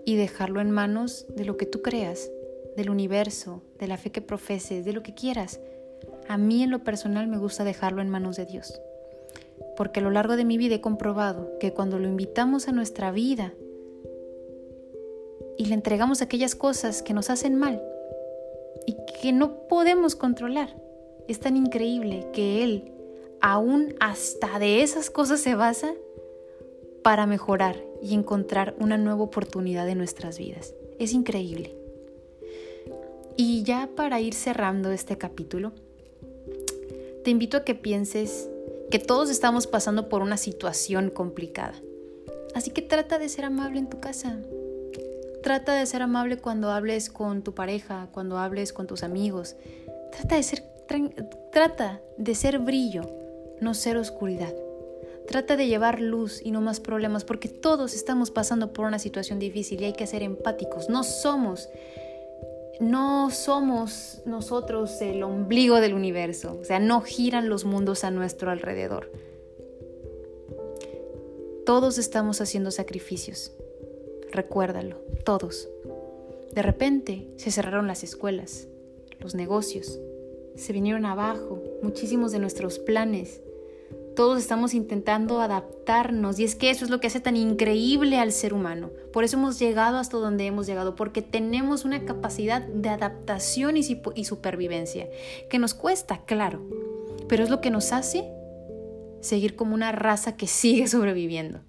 y 0.04 0.16
dejarlo 0.16 0.60
en 0.60 0.72
manos 0.72 1.26
de 1.36 1.44
lo 1.44 1.56
que 1.56 1.66
tú 1.66 1.80
creas, 1.80 2.28
del 2.76 2.90
universo, 2.90 3.62
de 3.78 3.88
la 3.88 3.96
fe 3.96 4.10
que 4.10 4.20
profeses, 4.20 4.84
de 4.84 4.92
lo 4.92 5.02
que 5.02 5.14
quieras. 5.14 5.60
A 6.28 6.38
mí 6.38 6.62
en 6.62 6.70
lo 6.70 6.84
personal 6.84 7.26
me 7.26 7.38
gusta 7.38 7.64
dejarlo 7.64 8.02
en 8.02 8.10
manos 8.10 8.36
de 8.36 8.46
Dios. 8.46 8.80
Porque 9.76 10.00
a 10.00 10.02
lo 10.02 10.10
largo 10.10 10.36
de 10.36 10.44
mi 10.44 10.58
vida 10.58 10.76
he 10.76 10.80
comprobado 10.80 11.58
que 11.58 11.72
cuando 11.72 11.98
lo 11.98 12.08
invitamos 12.08 12.68
a 12.68 12.72
nuestra 12.72 13.10
vida 13.10 13.52
y 15.58 15.66
le 15.66 15.74
entregamos 15.74 16.22
aquellas 16.22 16.54
cosas 16.54 17.02
que 17.02 17.12
nos 17.12 17.30
hacen 17.30 17.56
mal 17.56 17.82
y 18.86 18.96
que 19.20 19.32
no 19.32 19.68
podemos 19.68 20.16
controlar, 20.16 20.74
es 21.28 21.40
tan 21.40 21.56
increíble 21.56 22.26
que 22.32 22.64
Él 22.64 22.92
aún 23.40 23.94
hasta 24.00 24.58
de 24.58 24.82
esas 24.82 25.10
cosas 25.10 25.40
se 25.40 25.54
basa 25.54 25.94
para 27.02 27.26
mejorar 27.26 27.76
y 28.02 28.14
encontrar 28.14 28.74
una 28.78 28.98
nueva 28.98 29.22
oportunidad 29.22 29.88
en 29.88 29.98
nuestras 29.98 30.38
vidas. 30.38 30.74
Es 30.98 31.12
increíble. 31.12 31.79
Y 33.42 33.62
ya 33.62 33.88
para 33.96 34.20
ir 34.20 34.34
cerrando 34.34 34.92
este 34.92 35.16
capítulo, 35.16 35.72
te 37.24 37.30
invito 37.30 37.56
a 37.56 37.64
que 37.64 37.74
pienses 37.74 38.50
que 38.90 38.98
todos 38.98 39.30
estamos 39.30 39.66
pasando 39.66 40.10
por 40.10 40.20
una 40.20 40.36
situación 40.36 41.08
complicada. 41.08 41.72
Así 42.54 42.70
que 42.70 42.82
trata 42.82 43.18
de 43.18 43.30
ser 43.30 43.46
amable 43.46 43.78
en 43.78 43.88
tu 43.88 43.98
casa. 43.98 44.36
Trata 45.42 45.72
de 45.72 45.86
ser 45.86 46.02
amable 46.02 46.36
cuando 46.36 46.70
hables 46.70 47.08
con 47.08 47.42
tu 47.42 47.54
pareja, 47.54 48.10
cuando 48.12 48.36
hables 48.36 48.74
con 48.74 48.86
tus 48.86 49.02
amigos. 49.02 49.56
Trata 50.12 50.36
de 50.36 50.42
ser, 50.42 50.62
trata 51.50 52.02
de 52.18 52.34
ser 52.34 52.58
brillo, 52.58 53.08
no 53.62 53.72
ser 53.72 53.96
oscuridad. 53.96 54.54
Trata 55.26 55.56
de 55.56 55.66
llevar 55.66 55.98
luz 56.02 56.42
y 56.44 56.50
no 56.50 56.60
más 56.60 56.78
problemas, 56.78 57.24
porque 57.24 57.48
todos 57.48 57.94
estamos 57.94 58.30
pasando 58.30 58.74
por 58.74 58.84
una 58.84 58.98
situación 58.98 59.38
difícil 59.38 59.80
y 59.80 59.86
hay 59.86 59.92
que 59.94 60.06
ser 60.06 60.22
empáticos. 60.22 60.90
No 60.90 61.04
somos 61.04 61.70
no 62.80 63.30
somos 63.30 64.22
nosotros 64.24 65.00
el 65.02 65.22
ombligo 65.22 65.80
del 65.80 65.94
universo, 65.94 66.58
o 66.60 66.64
sea, 66.64 66.78
no 66.78 67.02
giran 67.02 67.48
los 67.48 67.64
mundos 67.64 68.04
a 68.04 68.10
nuestro 68.10 68.50
alrededor. 68.50 69.12
Todos 71.66 71.98
estamos 71.98 72.40
haciendo 72.40 72.70
sacrificios. 72.70 73.52
Recuérdalo, 74.32 74.96
todos. 75.24 75.68
De 76.52 76.62
repente 76.62 77.28
se 77.36 77.50
cerraron 77.50 77.86
las 77.86 78.02
escuelas, 78.02 78.66
los 79.20 79.34
negocios, 79.34 80.00
se 80.56 80.72
vinieron 80.72 81.04
abajo 81.04 81.62
muchísimos 81.82 82.32
de 82.32 82.38
nuestros 82.38 82.78
planes. 82.78 83.42
Todos 84.16 84.38
estamos 84.38 84.74
intentando 84.74 85.40
adaptarnos 85.40 86.38
y 86.38 86.44
es 86.44 86.54
que 86.56 86.70
eso 86.70 86.84
es 86.84 86.90
lo 86.90 87.00
que 87.00 87.06
hace 87.06 87.20
tan 87.20 87.36
increíble 87.36 88.18
al 88.18 88.32
ser 88.32 88.52
humano. 88.52 88.90
Por 89.12 89.24
eso 89.24 89.36
hemos 89.36 89.58
llegado 89.58 89.98
hasta 89.98 90.16
donde 90.16 90.46
hemos 90.46 90.66
llegado, 90.66 90.96
porque 90.96 91.22
tenemos 91.22 91.84
una 91.84 92.04
capacidad 92.04 92.60
de 92.60 92.88
adaptación 92.88 93.76
y, 93.76 94.02
y 94.14 94.24
supervivencia, 94.24 95.08
que 95.48 95.58
nos 95.58 95.74
cuesta, 95.74 96.18
claro, 96.26 96.60
pero 97.28 97.44
es 97.44 97.50
lo 97.50 97.60
que 97.60 97.70
nos 97.70 97.92
hace 97.92 98.28
seguir 99.20 99.54
como 99.56 99.74
una 99.74 99.92
raza 99.92 100.36
que 100.36 100.46
sigue 100.46 100.86
sobreviviendo. 100.88 101.60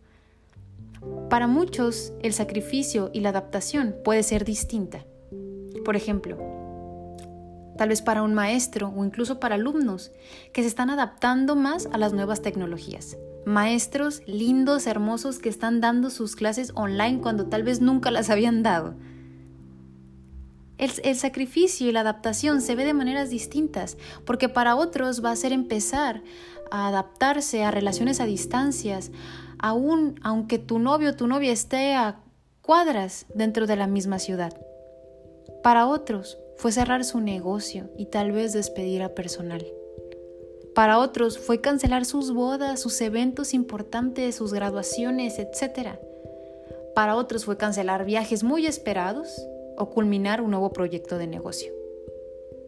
Para 1.29 1.47
muchos, 1.47 2.13
el 2.21 2.33
sacrificio 2.33 3.09
y 3.13 3.21
la 3.21 3.29
adaptación 3.29 3.95
puede 4.03 4.23
ser 4.23 4.45
distinta. 4.45 5.05
Por 5.85 5.95
ejemplo, 5.95 6.37
tal 7.81 7.89
vez 7.89 8.03
para 8.03 8.21
un 8.21 8.35
maestro 8.35 8.93
o 8.95 9.03
incluso 9.03 9.39
para 9.39 9.55
alumnos 9.55 10.11
que 10.53 10.61
se 10.61 10.67
están 10.67 10.91
adaptando 10.91 11.55
más 11.55 11.89
a 11.91 11.97
las 11.97 12.13
nuevas 12.13 12.43
tecnologías. 12.43 13.17
Maestros 13.43 14.21
lindos, 14.27 14.85
hermosos 14.85 15.39
que 15.39 15.49
están 15.49 15.81
dando 15.81 16.11
sus 16.11 16.35
clases 16.35 16.73
online 16.75 17.21
cuando 17.21 17.47
tal 17.47 17.63
vez 17.63 17.81
nunca 17.81 18.11
las 18.11 18.29
habían 18.29 18.61
dado. 18.61 18.93
El, 20.77 21.15
sacrificio 21.15 21.89
y 21.89 21.91
la 21.91 22.01
adaptación 22.01 22.61
se 22.61 22.75
ve 22.75 22.85
de 22.85 22.93
maneras 22.93 23.31
distintas, 23.31 23.97
porque 24.27 24.47
para 24.47 24.75
otros 24.75 25.25
va 25.25 25.31
a 25.31 25.35
ser 25.35 25.51
empezar 25.51 26.21
a 26.69 26.87
adaptarse 26.87 27.63
a 27.63 27.71
relaciones 27.71 28.19
a 28.19 28.25
distancias, 28.25 29.09
aún 29.57 30.19
aunque 30.21 30.59
tu 30.59 30.77
novio 30.77 31.09
o 31.09 31.15
tu 31.15 31.25
novia 31.25 31.51
esté 31.51 31.95
a 31.95 32.19
cuadras 32.61 33.25
dentro 33.33 33.65
de 33.65 33.75
la 33.75 33.87
misma 33.87 34.19
ciudad. 34.19 34.55
Para 35.63 35.87
otros 35.87 36.37
fue 36.61 36.71
cerrar 36.71 37.03
su 37.03 37.21
negocio 37.21 37.89
y 37.97 38.05
tal 38.05 38.31
vez 38.31 38.53
despedir 38.53 39.01
a 39.01 39.15
personal. 39.15 39.65
Para 40.75 40.99
otros 40.99 41.39
fue 41.39 41.59
cancelar 41.59 42.05
sus 42.05 42.31
bodas, 42.31 42.79
sus 42.79 43.01
eventos 43.01 43.55
importantes, 43.55 44.35
sus 44.35 44.53
graduaciones, 44.53 45.39
etc. 45.39 45.97
Para 46.93 47.15
otros 47.15 47.45
fue 47.45 47.57
cancelar 47.57 48.05
viajes 48.05 48.43
muy 48.43 48.67
esperados 48.67 49.43
o 49.75 49.89
culminar 49.89 50.39
un 50.39 50.51
nuevo 50.51 50.71
proyecto 50.71 51.17
de 51.17 51.25
negocio. 51.25 51.73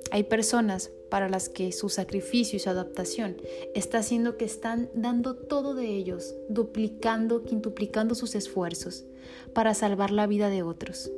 Hay 0.10 0.24
personas 0.24 0.90
para 1.12 1.30
las 1.30 1.48
que 1.48 1.72
su 1.72 1.88
sacrificio 1.90 2.58
y 2.58 2.60
su 2.62 2.72
adaptación 2.72 3.38
está 3.76 4.00
haciendo 4.00 4.38
que 4.38 4.46
están 4.46 4.90
dando 4.96 5.36
todo 5.36 5.76
de 5.76 5.86
ellos, 5.86 6.34
duplicando, 6.50 7.44
quintuplicando 7.44 8.16
sus 8.16 8.34
esfuerzos 8.34 9.06
para 9.54 9.76
salvar 9.76 10.10
la 10.10 10.26
vida 10.26 10.50
de 10.50 10.64
otros. 10.64 11.12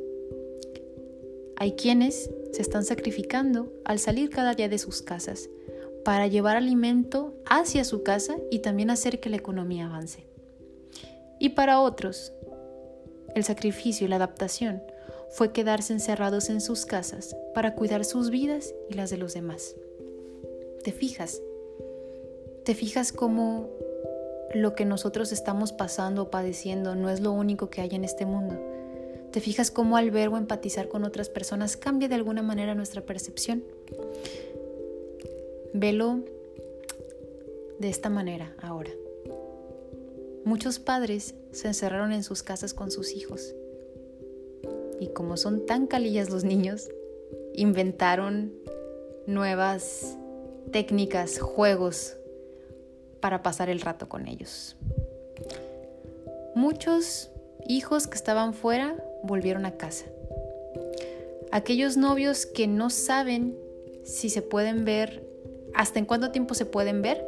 Hay 1.57 1.73
quienes 1.73 2.29
se 2.51 2.61
están 2.61 2.83
sacrificando 2.83 3.71
al 3.85 3.99
salir 3.99 4.29
cada 4.29 4.55
día 4.55 4.69
de 4.69 4.77
sus 4.77 5.01
casas 5.01 5.49
para 6.03 6.27
llevar 6.27 6.57
alimento 6.57 7.33
hacia 7.45 7.83
su 7.83 8.03
casa 8.03 8.37
y 8.51 8.59
también 8.59 8.89
hacer 8.89 9.19
que 9.19 9.29
la 9.29 9.37
economía 9.37 9.85
avance. 9.85 10.25
Y 11.39 11.49
para 11.49 11.79
otros, 11.79 12.33
el 13.35 13.43
sacrificio 13.43 14.05
y 14.05 14.09
la 14.09 14.17
adaptación 14.17 14.81
fue 15.29 15.51
quedarse 15.51 15.93
encerrados 15.93 16.49
en 16.49 16.61
sus 16.61 16.85
casas 16.85 17.35
para 17.53 17.75
cuidar 17.75 18.05
sus 18.05 18.29
vidas 18.29 18.73
y 18.89 18.93
las 18.93 19.09
de 19.09 19.17
los 19.17 19.33
demás. 19.33 19.75
¿Te 20.83 20.91
fijas? 20.91 21.41
¿Te 22.63 22.75
fijas 22.75 23.11
cómo 23.11 23.69
lo 24.53 24.75
que 24.75 24.85
nosotros 24.85 25.31
estamos 25.31 25.71
pasando 25.71 26.23
o 26.23 26.29
padeciendo 26.29 26.95
no 26.95 27.09
es 27.09 27.19
lo 27.19 27.31
único 27.31 27.69
que 27.69 27.81
hay 27.81 27.89
en 27.93 28.03
este 28.03 28.25
mundo? 28.25 28.74
¿Te 29.36 29.41
fijas 29.41 29.69
cómo 29.69 29.98
al 29.98 30.12
ver 30.12 30.30
o 30.30 30.38
empatizar 30.38 30.88
con 30.88 31.04
otras 31.04 31.28
personas 31.28 31.76
cambia 31.76 32.08
de 32.08 32.15
alguna 32.15 32.41
manera 32.41 32.74
nuestra 32.74 33.02
percepción? 33.02 33.65
Velo 35.74 36.24
de 37.78 37.89
esta 37.89 38.10
manera 38.10 38.56
ahora. 38.62 38.91
Muchos 40.45 40.80
padres 40.80 41.36
se 41.52 41.67
encerraron 41.67 42.13
en 42.13 42.24
sus 42.24 42.43
casas 42.43 42.74
con 42.74 42.91
sus 42.91 43.12
hijos 43.12 43.54
y 45.02 45.08
como 45.08 45.36
son 45.36 45.65
tan 45.65 45.86
calillas 45.86 46.30
los 46.30 46.45
niños, 46.45 46.88
inventaron 47.54 48.54
nuevas 49.28 50.17
técnicas, 50.71 51.39
juegos 51.39 52.15
para 53.19 53.43
pasar 53.43 53.69
el 53.69 53.82
rato 53.82 54.08
con 54.08 54.30
ellos. 54.30 54.78
Muchos 56.56 57.32
hijos 57.67 58.08
que 58.08 58.15
estaban 58.15 58.54
fuera 58.54 58.95
volvieron 59.25 59.65
a 59.65 59.77
casa. 59.77 60.05
Aquellos 61.51 61.97
novios 61.97 62.45
que 62.45 62.67
no 62.67 62.89
saben 62.89 63.55
si 64.03 64.29
se 64.29 64.41
pueden 64.41 64.85
ver, 64.85 65.23
hasta 65.73 65.99
en 65.99 66.05
cuánto 66.05 66.31
tiempo 66.31 66.53
se 66.53 66.65
pueden 66.65 67.01
ver, 67.01 67.25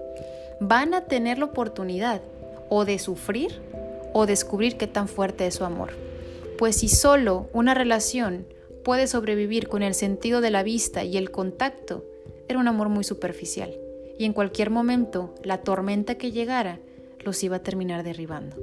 van 0.59 0.93
a 0.93 1.05
tener 1.05 1.39
la 1.39 1.45
oportunidad 1.45 2.21
o 2.69 2.85
de 2.85 2.99
sufrir 2.99 3.61
o 4.13 4.25
descubrir 4.25 4.77
qué 4.77 4.87
tan 4.87 5.07
fuerte 5.07 5.47
es 5.47 5.55
su 5.55 5.63
amor. 5.63 5.91
Pues 6.57 6.77
si 6.77 6.87
solo 6.87 7.49
una 7.53 7.73
relación 7.73 8.47
puede 8.83 9.07
sobrevivir 9.07 9.67
con 9.67 9.83
el 9.83 9.93
sentido 9.93 10.41
de 10.41 10.51
la 10.51 10.63
vista 10.63 11.03
y 11.03 11.17
el 11.17 11.29
contacto, 11.31 12.05
era 12.47 12.59
un 12.59 12.67
amor 12.67 12.89
muy 12.89 13.03
superficial, 13.03 13.73
y 14.17 14.25
en 14.25 14.33
cualquier 14.33 14.69
momento 14.69 15.35
la 15.43 15.59
tormenta 15.59 16.15
que 16.15 16.31
llegara 16.31 16.79
los 17.19 17.43
iba 17.43 17.57
a 17.57 17.63
terminar 17.63 18.03
derribando. 18.03 18.55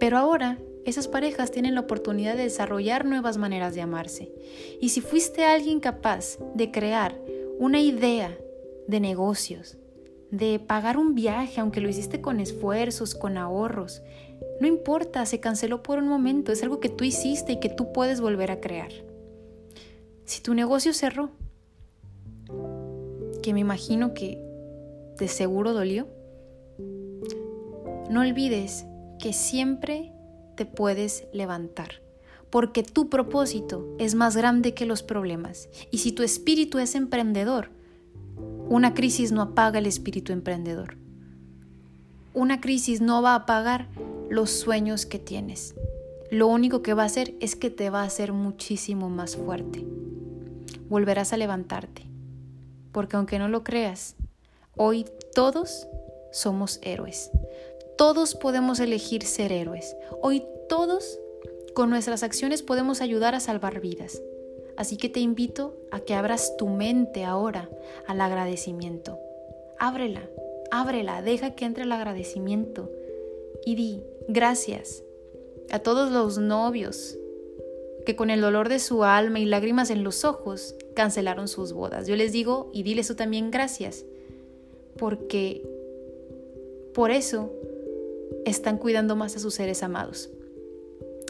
Pero 0.00 0.18
ahora 0.18 0.58
esas 0.84 1.08
parejas 1.08 1.50
tienen 1.50 1.74
la 1.74 1.80
oportunidad 1.80 2.36
de 2.36 2.44
desarrollar 2.44 3.04
nuevas 3.04 3.38
maneras 3.38 3.74
de 3.74 3.80
amarse. 3.80 4.32
Y 4.80 4.90
si 4.90 5.00
fuiste 5.00 5.44
alguien 5.44 5.80
capaz 5.80 6.38
de 6.54 6.70
crear 6.70 7.18
una 7.58 7.80
idea 7.80 8.36
de 8.86 9.00
negocios, 9.00 9.78
de 10.30 10.58
pagar 10.58 10.96
un 10.98 11.14
viaje, 11.14 11.60
aunque 11.60 11.80
lo 11.80 11.88
hiciste 11.88 12.20
con 12.20 12.40
esfuerzos, 12.40 13.14
con 13.14 13.38
ahorros, 13.38 14.02
no 14.60 14.66
importa, 14.66 15.26
se 15.26 15.40
canceló 15.40 15.82
por 15.82 15.98
un 15.98 16.08
momento, 16.08 16.52
es 16.52 16.62
algo 16.62 16.80
que 16.80 16.88
tú 16.88 17.04
hiciste 17.04 17.52
y 17.52 17.60
que 17.60 17.68
tú 17.68 17.92
puedes 17.92 18.20
volver 18.20 18.50
a 18.50 18.60
crear. 18.60 18.92
Si 20.24 20.42
tu 20.42 20.54
negocio 20.54 20.92
cerró, 20.92 21.30
que 23.42 23.52
me 23.52 23.60
imagino 23.60 24.14
que 24.14 24.38
de 25.18 25.28
seguro 25.28 25.72
dolió, 25.72 26.08
no 28.10 28.20
olvides 28.20 28.86
que 29.18 29.32
siempre 29.32 30.13
te 30.54 30.66
puedes 30.66 31.24
levantar, 31.32 32.02
porque 32.50 32.82
tu 32.82 33.08
propósito 33.08 33.94
es 33.98 34.14
más 34.14 34.36
grande 34.36 34.74
que 34.74 34.86
los 34.86 35.02
problemas. 35.02 35.68
Y 35.90 35.98
si 35.98 36.12
tu 36.12 36.22
espíritu 36.22 36.78
es 36.78 36.94
emprendedor, 36.94 37.70
una 38.68 38.94
crisis 38.94 39.32
no 39.32 39.42
apaga 39.42 39.78
el 39.78 39.86
espíritu 39.86 40.32
emprendedor. 40.32 40.96
Una 42.32 42.60
crisis 42.60 43.00
no 43.00 43.22
va 43.22 43.32
a 43.32 43.36
apagar 43.36 43.88
los 44.28 44.50
sueños 44.50 45.06
que 45.06 45.18
tienes. 45.18 45.74
Lo 46.30 46.48
único 46.48 46.82
que 46.82 46.94
va 46.94 47.02
a 47.02 47.06
hacer 47.06 47.34
es 47.40 47.54
que 47.54 47.70
te 47.70 47.90
va 47.90 48.02
a 48.02 48.06
hacer 48.06 48.32
muchísimo 48.32 49.10
más 49.10 49.36
fuerte. 49.36 49.86
Volverás 50.88 51.32
a 51.32 51.36
levantarte, 51.36 52.06
porque 52.92 53.16
aunque 53.16 53.38
no 53.38 53.48
lo 53.48 53.62
creas, 53.62 54.16
hoy 54.76 55.06
todos 55.34 55.86
somos 56.32 56.80
héroes. 56.82 57.30
Todos 57.96 58.34
podemos 58.34 58.80
elegir 58.80 59.24
ser 59.24 59.52
héroes. 59.52 59.96
Hoy 60.20 60.44
todos 60.68 61.18
con 61.74 61.90
nuestras 61.90 62.22
acciones 62.22 62.62
podemos 62.62 63.00
ayudar 63.00 63.34
a 63.34 63.40
salvar 63.40 63.80
vidas. 63.80 64.20
Así 64.76 64.96
que 64.96 65.08
te 65.08 65.20
invito 65.20 65.76
a 65.92 66.00
que 66.00 66.14
abras 66.14 66.56
tu 66.56 66.68
mente 66.68 67.24
ahora 67.24 67.70
al 68.06 68.20
agradecimiento. 68.20 69.18
Ábrela, 69.78 70.28
ábrela, 70.70 71.22
deja 71.22 71.54
que 71.54 71.64
entre 71.64 71.84
el 71.84 71.92
agradecimiento 71.92 72.90
y 73.64 73.76
di 73.76 74.02
gracias 74.28 75.04
a 75.70 75.78
todos 75.78 76.10
los 76.10 76.38
novios 76.38 77.16
que 78.04 78.16
con 78.16 78.30
el 78.30 78.40
dolor 78.40 78.68
de 78.68 78.80
su 78.80 79.04
alma 79.04 79.38
y 79.38 79.44
lágrimas 79.44 79.90
en 79.90 80.04
los 80.04 80.24
ojos 80.24 80.74
cancelaron 80.94 81.48
sus 81.48 81.72
bodas. 81.72 82.06
Yo 82.06 82.16
les 82.16 82.32
digo 82.32 82.70
y 82.72 82.82
dile 82.82 83.00
eso 83.00 83.16
también 83.16 83.50
gracias, 83.50 84.04
porque 84.98 85.62
por 86.92 87.10
eso 87.10 87.52
están 88.44 88.78
cuidando 88.78 89.16
más 89.16 89.36
a 89.36 89.38
sus 89.38 89.54
seres 89.54 89.82
amados. 89.82 90.30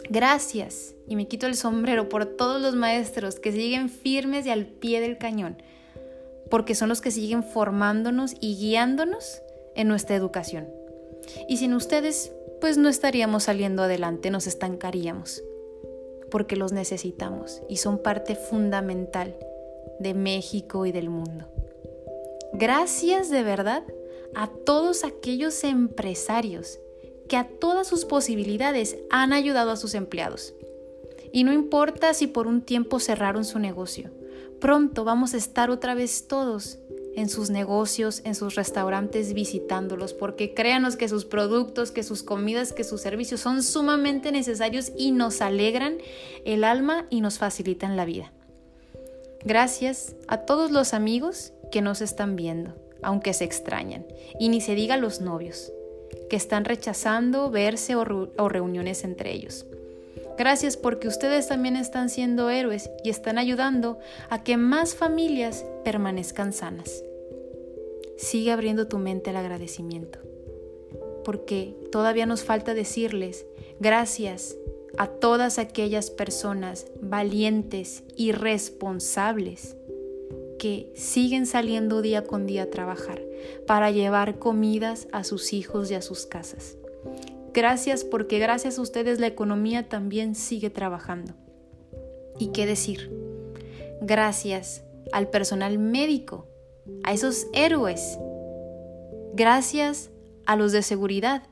Gracias, 0.09 0.93
y 1.07 1.15
me 1.15 1.27
quito 1.27 1.47
el 1.47 1.55
sombrero 1.55 2.09
por 2.09 2.25
todos 2.25 2.61
los 2.61 2.75
maestros 2.75 3.39
que 3.39 3.51
siguen 3.51 3.89
firmes 3.89 4.45
y 4.45 4.51
al 4.51 4.67
pie 4.67 5.01
del 5.01 5.17
cañón, 5.17 5.57
porque 6.49 6.75
son 6.75 6.89
los 6.89 7.01
que 7.01 7.11
siguen 7.11 7.43
formándonos 7.43 8.35
y 8.39 8.55
guiándonos 8.55 9.41
en 9.75 9.87
nuestra 9.87 10.15
educación. 10.15 10.67
Y 11.49 11.57
sin 11.57 11.73
ustedes, 11.73 12.31
pues 12.61 12.77
no 12.77 12.87
estaríamos 12.87 13.43
saliendo 13.43 13.83
adelante, 13.83 14.29
nos 14.29 14.45
estancaríamos, 14.45 15.43
porque 16.29 16.55
los 16.55 16.71
necesitamos 16.71 17.61
y 17.67 17.77
son 17.77 17.97
parte 17.97 18.35
fundamental 18.35 19.35
de 19.99 20.13
México 20.13 20.85
y 20.85 20.91
del 20.91 21.09
mundo. 21.09 21.47
Gracias 22.53 23.29
de 23.29 23.43
verdad 23.43 23.83
a 24.35 24.47
todos 24.65 25.03
aquellos 25.03 25.63
empresarios 25.63 26.79
que 27.27 27.37
a 27.37 27.47
todas 27.47 27.87
sus 27.87 28.05
posibilidades 28.05 28.97
han 29.09 29.33
ayudado 29.33 29.71
a 29.71 29.77
sus 29.77 29.93
empleados. 29.95 30.53
Y 31.31 31.43
no 31.43 31.51
importa 31.51 32.13
si 32.13 32.27
por 32.27 32.47
un 32.47 32.61
tiempo 32.61 32.99
cerraron 32.99 33.45
su 33.45 33.59
negocio, 33.59 34.11
pronto 34.61 35.03
vamos 35.03 35.33
a 35.33 35.37
estar 35.37 35.69
otra 35.69 35.95
vez 35.95 36.27
todos 36.27 36.79
en 37.15 37.29
sus 37.29 37.49
negocios, 37.49 38.21
en 38.25 38.35
sus 38.35 38.55
restaurantes 38.55 39.33
visitándolos, 39.33 40.13
porque 40.13 40.53
créanos 40.53 40.97
que 40.97 41.07
sus 41.07 41.25
productos, 41.25 41.91
que 41.91 42.03
sus 42.03 42.23
comidas, 42.23 42.73
que 42.73 42.83
sus 42.83 43.01
servicios 43.01 43.41
son 43.41 43.63
sumamente 43.63 44.31
necesarios 44.31 44.91
y 44.97 45.11
nos 45.11 45.41
alegran 45.41 45.97
el 46.43 46.63
alma 46.63 47.07
y 47.09 47.21
nos 47.21 47.37
facilitan 47.37 47.95
la 47.95 48.05
vida. 48.05 48.31
Gracias 49.43 50.15
a 50.27 50.39
todos 50.39 50.71
los 50.71 50.93
amigos 50.93 51.53
que 51.71 51.81
nos 51.81 52.01
están 52.01 52.35
viendo, 52.35 52.75
aunque 53.01 53.33
se 53.33 53.45
extrañan, 53.45 54.05
y 54.39 54.49
ni 54.49 54.59
se 54.59 54.75
diga 54.75 54.97
los 54.97 55.21
novios, 55.21 55.71
que 56.29 56.35
están 56.35 56.65
rechazando 56.65 57.49
verse 57.49 57.95
o, 57.95 58.03
reuniones 58.49 59.03
entre 59.03 59.31
ellos. 59.33 59.65
Gracias 60.37 60.75
porque 60.75 61.07
ustedes 61.07 61.47
también 61.47 61.75
están 61.75 62.09
siendo 62.09 62.49
héroes 62.49 62.89
y 63.03 63.09
están 63.09 63.37
ayudando 63.37 63.99
a 64.29 64.43
que 64.43 64.57
más 64.57 64.95
familias 64.95 65.65
permanezcan 65.83 66.51
sanas. 66.51 67.03
Sigue 68.17 68.51
abriendo 68.51 68.87
tu 68.87 68.97
mente 68.97 69.29
al 69.29 69.37
agradecimiento, 69.37 70.19
porque 71.23 71.75
todavía 71.91 72.25
nos 72.25 72.43
falta 72.43 72.73
decirles 72.73 73.45
gracias 73.79 74.55
a 74.97 75.07
todas 75.07 75.59
aquellas 75.59 76.09
personas 76.09 76.87
valientes 77.01 78.03
y 78.15 78.31
responsables 78.31 79.75
que 80.57 80.91
siguen 80.95 81.45
saliendo 81.45 82.01
día 82.01 82.23
con 82.23 82.45
día 82.45 82.63
a 82.63 82.69
trabajar 82.69 83.21
para 83.67 83.91
llevar 83.91 84.39
comidas 84.39 85.07
a 85.11 85.23
sus 85.23 85.53
hijos 85.53 85.91
y 85.91 85.95
a 85.95 86.01
sus 86.01 86.25
casas. 86.25 86.77
Gracias 87.53 88.03
porque 88.03 88.39
gracias 88.39 88.77
a 88.77 88.81
ustedes 88.81 89.19
la 89.19 89.27
economía 89.27 89.87
también 89.87 90.35
sigue 90.35 90.69
trabajando. 90.69 91.33
¿Y 92.37 92.47
qué 92.47 92.65
decir? 92.65 93.11
Gracias 94.01 94.83
al 95.13 95.29
personal 95.29 95.79
médico, 95.79 96.47
a 97.03 97.13
esos 97.13 97.47
héroes. 97.53 98.19
Gracias 99.33 100.09
a 100.45 100.55
los 100.55 100.71
de 100.71 100.81
seguridad 100.81 101.43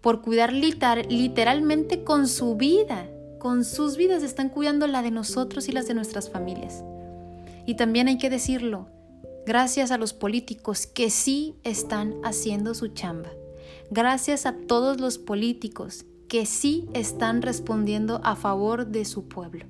por 0.00 0.22
cuidar 0.22 0.52
literalmente 0.52 2.04
con 2.04 2.28
su 2.28 2.56
vida. 2.56 3.08
Con 3.38 3.64
sus 3.64 3.96
vidas 3.96 4.22
están 4.22 4.50
cuidando 4.50 4.86
la 4.86 5.02
de 5.02 5.10
nosotros 5.10 5.68
y 5.68 5.72
las 5.72 5.88
de 5.88 5.94
nuestras 5.94 6.28
familias. 6.28 6.84
Y 7.70 7.76
también 7.76 8.08
hay 8.08 8.18
que 8.18 8.30
decirlo, 8.30 8.88
gracias 9.46 9.92
a 9.92 9.96
los 9.96 10.12
políticos 10.12 10.88
que 10.88 11.08
sí 11.08 11.54
están 11.62 12.14
haciendo 12.24 12.74
su 12.74 12.88
chamba 12.88 13.30
gracias 13.90 14.46
a 14.46 14.54
todos 14.56 15.00
los 15.00 15.18
políticos 15.18 16.04
que 16.28 16.46
sí 16.46 16.88
están 16.94 17.42
respondiendo 17.42 18.20
a 18.22 18.36
favor 18.36 18.86
de 18.86 19.04
su 19.04 19.26
pueblo, 19.26 19.66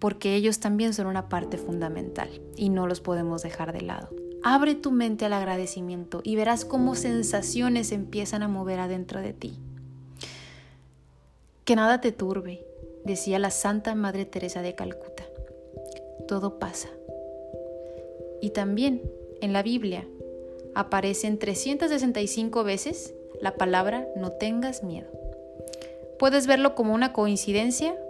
porque 0.00 0.34
ellos 0.34 0.58
también 0.58 0.92
son 0.92 1.06
una 1.06 1.28
parte 1.28 1.58
fundamental 1.58 2.28
y 2.56 2.68
no 2.68 2.88
los 2.88 3.00
podemos 3.00 3.42
dejar 3.42 3.72
de 3.72 3.82
lado. 3.82 4.10
Abre 4.42 4.74
tu 4.74 4.90
mente 4.90 5.24
al 5.24 5.32
agradecimiento 5.32 6.20
y 6.24 6.34
verás 6.34 6.64
cómo 6.64 6.96
sensaciones 6.96 7.92
empiezan 7.92 8.42
a 8.42 8.48
mover 8.48 8.80
adentro 8.80 9.20
de 9.20 9.32
ti. 9.32 9.56
Que 11.64 11.76
nada 11.76 12.00
te 12.00 12.10
turbe, 12.10 12.66
decía 13.04 13.38
la 13.38 13.52
Santa 13.52 13.94
Madre 13.94 14.24
Teresa 14.24 14.60
de 14.60 14.74
Calcuta. 14.74 15.11
Todo 16.32 16.58
pasa. 16.58 16.88
Y 18.40 18.48
también 18.54 19.02
en 19.42 19.52
la 19.52 19.62
Biblia 19.62 20.08
aparecen 20.74 21.38
365 21.38 22.64
veces 22.64 23.12
la 23.42 23.56
palabra 23.56 24.08
no 24.16 24.32
tengas 24.32 24.82
miedo. 24.82 25.08
Puedes 26.18 26.46
verlo 26.46 26.74
como 26.74 26.94
una 26.94 27.12
coincidencia 27.12 28.02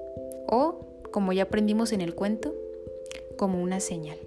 o, 0.46 0.86
como 1.10 1.32
ya 1.32 1.42
aprendimos 1.42 1.90
en 1.90 2.00
el 2.00 2.14
cuento, 2.14 2.54
como 3.36 3.60
una 3.60 3.80
señal 3.80 4.18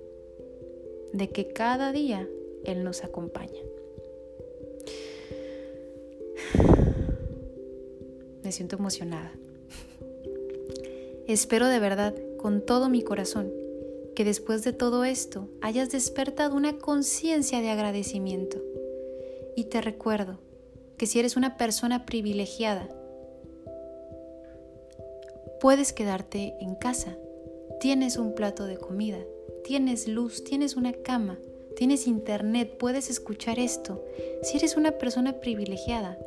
de 1.13 1.29
que 1.29 1.47
cada 1.47 1.93
día 1.93 2.27
Él 2.65 2.83
nos 2.83 3.01
acompaña. 3.05 3.61
Me 8.43 8.51
siento 8.51 8.75
emocionada. 8.75 9.31
Espero 11.27 11.69
de 11.69 11.79
verdad, 11.79 12.13
con 12.35 12.59
todo 12.59 12.89
mi 12.89 13.01
corazón, 13.01 13.53
que 14.15 14.23
después 14.23 14.63
de 14.63 14.73
todo 14.73 15.03
esto 15.03 15.49
hayas 15.61 15.91
despertado 15.91 16.55
una 16.55 16.77
conciencia 16.77 17.61
de 17.61 17.69
agradecimiento. 17.69 18.57
Y 19.55 19.65
te 19.65 19.81
recuerdo 19.81 20.39
que 20.97 21.05
si 21.05 21.19
eres 21.19 21.35
una 21.35 21.57
persona 21.57 22.05
privilegiada, 22.05 22.89
puedes 25.59 25.93
quedarte 25.93 26.55
en 26.61 26.75
casa, 26.75 27.17
tienes 27.79 28.17
un 28.17 28.33
plato 28.33 28.65
de 28.65 28.77
comida, 28.77 29.19
tienes 29.63 30.07
luz, 30.07 30.43
tienes 30.43 30.75
una 30.75 30.93
cama, 30.93 31.37
tienes 31.75 32.07
internet, 32.07 32.77
puedes 32.77 33.09
escuchar 33.09 33.59
esto. 33.59 34.03
Si 34.43 34.57
eres 34.57 34.77
una 34.77 34.93
persona 34.93 35.33
privilegiada, 35.41 36.17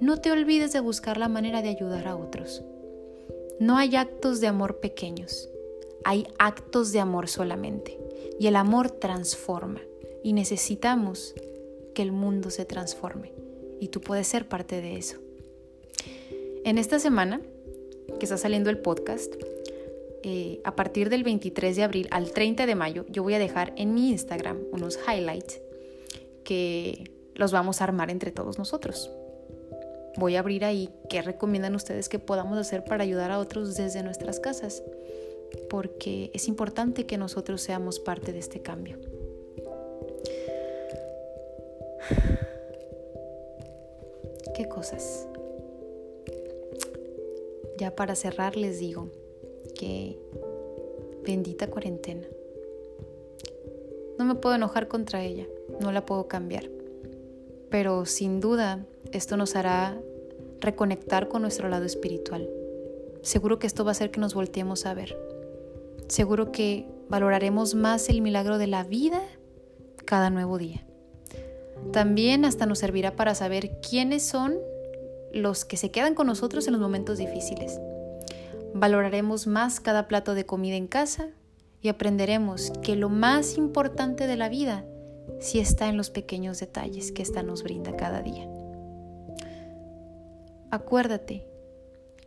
no 0.00 0.20
te 0.20 0.32
olvides 0.32 0.72
de 0.72 0.80
buscar 0.80 1.16
la 1.16 1.28
manera 1.28 1.62
de 1.62 1.68
ayudar 1.68 2.08
a 2.08 2.16
otros. 2.16 2.62
No 3.60 3.76
hay 3.76 3.94
actos 3.94 4.40
de 4.40 4.48
amor 4.48 4.80
pequeños 4.80 5.51
hay 6.04 6.26
actos 6.38 6.92
de 6.92 7.00
amor 7.00 7.28
solamente. 7.28 7.98
Y 8.38 8.46
el 8.46 8.56
amor 8.56 8.90
transforma. 8.90 9.80
Y 10.22 10.32
necesitamos 10.32 11.34
que 11.94 12.02
el 12.02 12.12
mundo 12.12 12.50
se 12.50 12.64
transforme. 12.64 13.32
Y 13.80 13.88
tú 13.88 14.00
puedes 14.00 14.26
ser 14.26 14.48
parte 14.48 14.80
de 14.80 14.96
eso. 14.96 15.18
En 16.64 16.78
esta 16.78 16.98
semana 16.98 17.40
que 18.18 18.26
está 18.26 18.36
saliendo 18.36 18.70
el 18.70 18.78
podcast, 18.78 19.34
eh, 20.22 20.60
a 20.64 20.76
partir 20.76 21.10
del 21.10 21.24
23 21.24 21.74
de 21.74 21.82
abril 21.82 22.08
al 22.12 22.30
30 22.30 22.66
de 22.66 22.74
mayo, 22.76 23.04
yo 23.08 23.24
voy 23.24 23.34
a 23.34 23.40
dejar 23.40 23.72
en 23.76 23.94
mi 23.94 24.10
Instagram 24.10 24.60
unos 24.70 24.98
highlights 25.08 25.60
que 26.44 27.10
los 27.34 27.50
vamos 27.50 27.80
a 27.80 27.84
armar 27.84 28.10
entre 28.10 28.30
todos 28.30 28.58
nosotros. 28.58 29.10
Voy 30.16 30.36
a 30.36 30.40
abrir 30.40 30.64
ahí 30.64 30.90
qué 31.08 31.22
recomiendan 31.22 31.74
ustedes 31.74 32.08
que 32.08 32.18
podamos 32.18 32.58
hacer 32.58 32.84
para 32.84 33.02
ayudar 33.02 33.30
a 33.32 33.38
otros 33.38 33.74
desde 33.76 34.02
nuestras 34.02 34.38
casas 34.38 34.82
porque 35.68 36.30
es 36.34 36.48
importante 36.48 37.06
que 37.06 37.16
nosotros 37.16 37.62
seamos 37.62 38.00
parte 38.00 38.32
de 38.32 38.38
este 38.38 38.60
cambio. 38.60 38.98
¿Qué 44.54 44.68
cosas? 44.68 45.26
Ya 47.78 47.96
para 47.96 48.14
cerrar 48.14 48.56
les 48.56 48.78
digo 48.78 49.08
que 49.74 50.18
bendita 51.24 51.68
cuarentena. 51.68 52.26
No 54.18 54.24
me 54.24 54.34
puedo 54.34 54.54
enojar 54.54 54.88
contra 54.88 55.24
ella, 55.24 55.46
no 55.80 55.90
la 55.90 56.04
puedo 56.04 56.28
cambiar. 56.28 56.68
Pero 57.70 58.04
sin 58.04 58.40
duda 58.40 58.84
esto 59.10 59.36
nos 59.36 59.56
hará 59.56 60.00
reconectar 60.60 61.28
con 61.28 61.42
nuestro 61.42 61.68
lado 61.68 61.84
espiritual. 61.84 62.48
Seguro 63.22 63.58
que 63.58 63.66
esto 63.66 63.84
va 63.84 63.90
a 63.90 63.92
hacer 63.92 64.10
que 64.10 64.20
nos 64.20 64.34
volteemos 64.34 64.84
a 64.84 64.94
ver 64.94 65.16
seguro 66.12 66.52
que 66.52 66.86
valoraremos 67.08 67.74
más 67.74 68.10
el 68.10 68.20
milagro 68.20 68.58
de 68.58 68.66
la 68.66 68.84
vida 68.84 69.22
cada 70.04 70.28
nuevo 70.28 70.58
día. 70.58 70.84
También 71.90 72.44
hasta 72.44 72.66
nos 72.66 72.80
servirá 72.80 73.16
para 73.16 73.34
saber 73.34 73.80
quiénes 73.80 74.22
son 74.22 74.58
los 75.32 75.64
que 75.64 75.78
se 75.78 75.90
quedan 75.90 76.14
con 76.14 76.26
nosotros 76.26 76.66
en 76.66 76.74
los 76.74 76.82
momentos 76.82 77.16
difíciles. 77.16 77.80
Valoraremos 78.74 79.46
más 79.46 79.80
cada 79.80 80.06
plato 80.06 80.34
de 80.34 80.44
comida 80.44 80.76
en 80.76 80.86
casa 80.86 81.30
y 81.80 81.88
aprenderemos 81.88 82.72
que 82.82 82.94
lo 82.94 83.08
más 83.08 83.56
importante 83.56 84.26
de 84.26 84.36
la 84.36 84.50
vida 84.50 84.84
sí 85.40 85.60
está 85.60 85.88
en 85.88 85.96
los 85.96 86.10
pequeños 86.10 86.60
detalles 86.60 87.10
que 87.10 87.22
ésta 87.22 87.42
nos 87.42 87.62
brinda 87.62 87.96
cada 87.96 88.20
día. 88.20 88.46
Acuérdate 90.70 91.46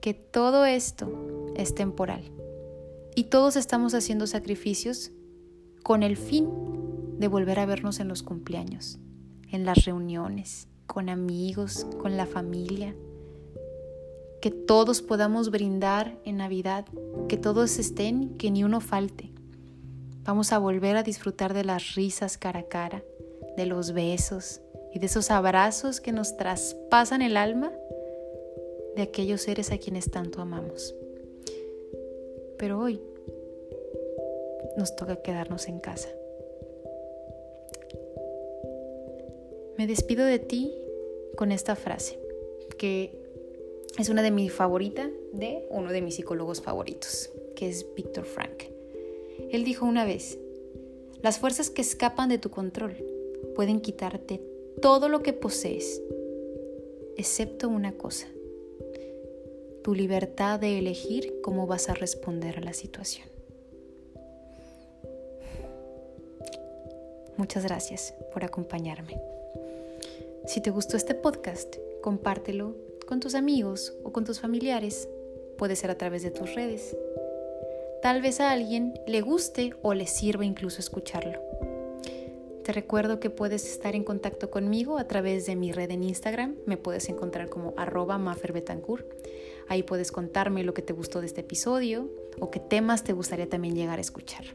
que 0.02 0.16
todo 0.16 0.66
esto 0.66 1.54
es 1.56 1.76
temporal 1.76 2.35
y 3.16 3.26
todos 3.26 3.56
estamos 3.56 3.94
haciendo 3.94 4.28
sacrificios 4.28 5.12
con 5.84 6.04
el 6.04 6.18
fin 6.18 6.50
de 7.18 7.30
volver 7.30 7.60
a 7.60 7.66
vernos 7.66 8.00
en 8.02 8.10
los 8.10 8.24
cumpleaños, 8.24 9.00
en 9.52 9.66
las 9.66 9.86
reuniones, 9.86 10.68
con 10.86 11.08
amigos, 11.08 11.88
con 12.02 12.18
la 12.18 12.26
familia. 12.26 12.94
Que 14.42 14.52
todos 14.52 15.02
podamos 15.02 15.50
brindar 15.50 16.20
en 16.26 16.38
Navidad, 16.38 16.86
que 17.30 17.38
todos 17.38 17.80
estén, 17.80 18.38
que 18.38 18.52
ni 18.52 18.64
uno 18.64 18.82
falte. 18.82 19.32
Vamos 20.24 20.52
a 20.52 20.58
volver 20.58 20.98
a 20.98 21.04
disfrutar 21.04 21.54
de 21.54 21.64
las 21.64 21.96
risas 21.96 22.38
cara 22.38 22.62
a 22.62 22.68
cara, 22.68 23.04
de 23.56 23.66
los 23.66 23.94
besos 23.94 24.60
y 24.94 25.00
de 25.00 25.06
esos 25.06 25.32
abrazos 25.32 26.02
que 26.02 26.12
nos 26.12 26.36
traspasan 26.36 27.22
el 27.22 27.38
alma 27.38 27.72
de 28.96 29.04
aquellos 29.04 29.42
seres 29.42 29.72
a 29.72 29.78
quienes 29.78 30.12
tanto 30.12 30.42
amamos. 30.42 30.94
Pero 32.58 32.80
hoy 32.80 33.02
nos 34.78 34.96
toca 34.96 35.18
quedarnos 35.18 35.68
en 35.68 35.80
casa. 35.80 36.10
Me 39.78 39.88
despido 39.88 40.26
de 40.26 40.40
ti 40.40 40.74
con 41.36 41.52
esta 41.52 41.76
frase. 41.76 42.20
que 42.78 43.26
es 43.98 44.10
una 44.10 44.22
de 44.22 44.32
mis 44.32 44.52
favoritas 44.52 45.10
de 45.32 45.66
uno 45.70 45.92
de 45.92 46.02
mis 46.02 46.16
psicólogos 46.16 46.62
favoritos, 46.62 47.30
que 47.56 47.70
es 47.70 47.86
Víctor 47.96 48.26
Frank. 48.26 48.64
Él 49.52 49.64
dijo 49.64 49.86
una 49.86 50.04
vez, 50.04 50.38
las 51.22 51.40
fuerzas 51.40 51.70
que 51.70 51.82
escapan 51.82 52.28
de 52.28 52.38
tu 52.38 52.50
control 52.50 52.98
pueden 53.56 53.80
quitarte 53.80 54.42
todo 54.82 55.08
lo 55.08 55.24
que 55.24 55.32
posees, 55.32 56.02
excepto 57.16 57.70
una 57.70 57.94
cosa, 57.94 58.28
tu 59.86 59.94
libertad 59.94 60.60
de 60.60 60.80
elegir 60.80 61.42
cómo 61.44 61.68
vas 61.68 61.90
a 61.90 61.94
responder 61.94 62.58
a 62.58 62.62
la 62.62 62.74
situación. 62.74 63.28
Muchas 67.38 67.64
gracias 67.64 68.16
por 68.34 68.44
acompañarme. 68.44 69.22
Si 70.48 70.60
te 70.60 70.72
gustó 70.72 70.98
este 70.98 71.14
podcast, 71.14 71.76
compártelo 72.02 72.76
con 73.06 73.20
tus 73.20 73.36
amigos 73.36 73.94
o 74.04 74.12
con 74.12 74.26
tus 74.26 74.40
familiares. 74.40 75.08
Puede 75.56 75.76
ser 75.76 75.92
a 75.92 76.00
través 76.00 76.24
de 76.24 76.32
tus 76.32 76.56
redes. 76.56 76.98
Tal 78.02 78.24
vez 78.24 78.40
a 78.40 78.50
alguien 78.50 79.00
le 79.06 79.22
guste 79.22 79.76
o 79.84 79.94
le 79.94 80.08
sirva 80.08 80.46
incluso 80.46 80.80
escucharlo. 80.80 81.40
Te 82.64 82.72
recuerdo 82.72 83.20
que 83.20 83.30
puedes 83.30 83.72
estar 83.72 83.94
en 83.94 84.04
contacto 84.04 84.50
conmigo 84.50 84.98
a 84.98 85.08
través 85.08 85.46
de 85.46 85.56
mi 85.56 85.72
red 85.72 85.92
en 85.92 86.04
Instagram. 86.04 86.56
Me 86.66 86.78
puedes 86.78 87.08
encontrar 87.08 87.50
como 87.50 87.76
arroba 87.78 88.18
maferbetancourt. 88.18 89.06
Ahí 89.68 89.84
puedes 89.84 90.12
contarme 90.12 90.64
lo 90.64 90.74
que 90.74 90.82
te 90.82 90.94
gustó 90.94 91.22
de 91.22 91.28
este 91.28 91.42
episodio 91.42 92.10
o 92.40 92.52
qué 92.52 92.60
temas 92.60 93.04
te 93.04 93.14
gustaría 93.14 93.50
también 93.50 93.76
llegar 93.76 93.98
a 93.98 94.02
escuchar. 94.02 94.46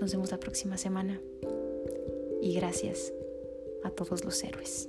Nos 0.00 0.12
vemos 0.12 0.30
la 0.30 0.38
próxima 0.38 0.76
semana 0.76 1.20
y 2.40 2.54
gracias 2.54 3.12
a 3.84 3.90
todos 3.90 4.24
los 4.24 4.42
héroes. 4.42 4.88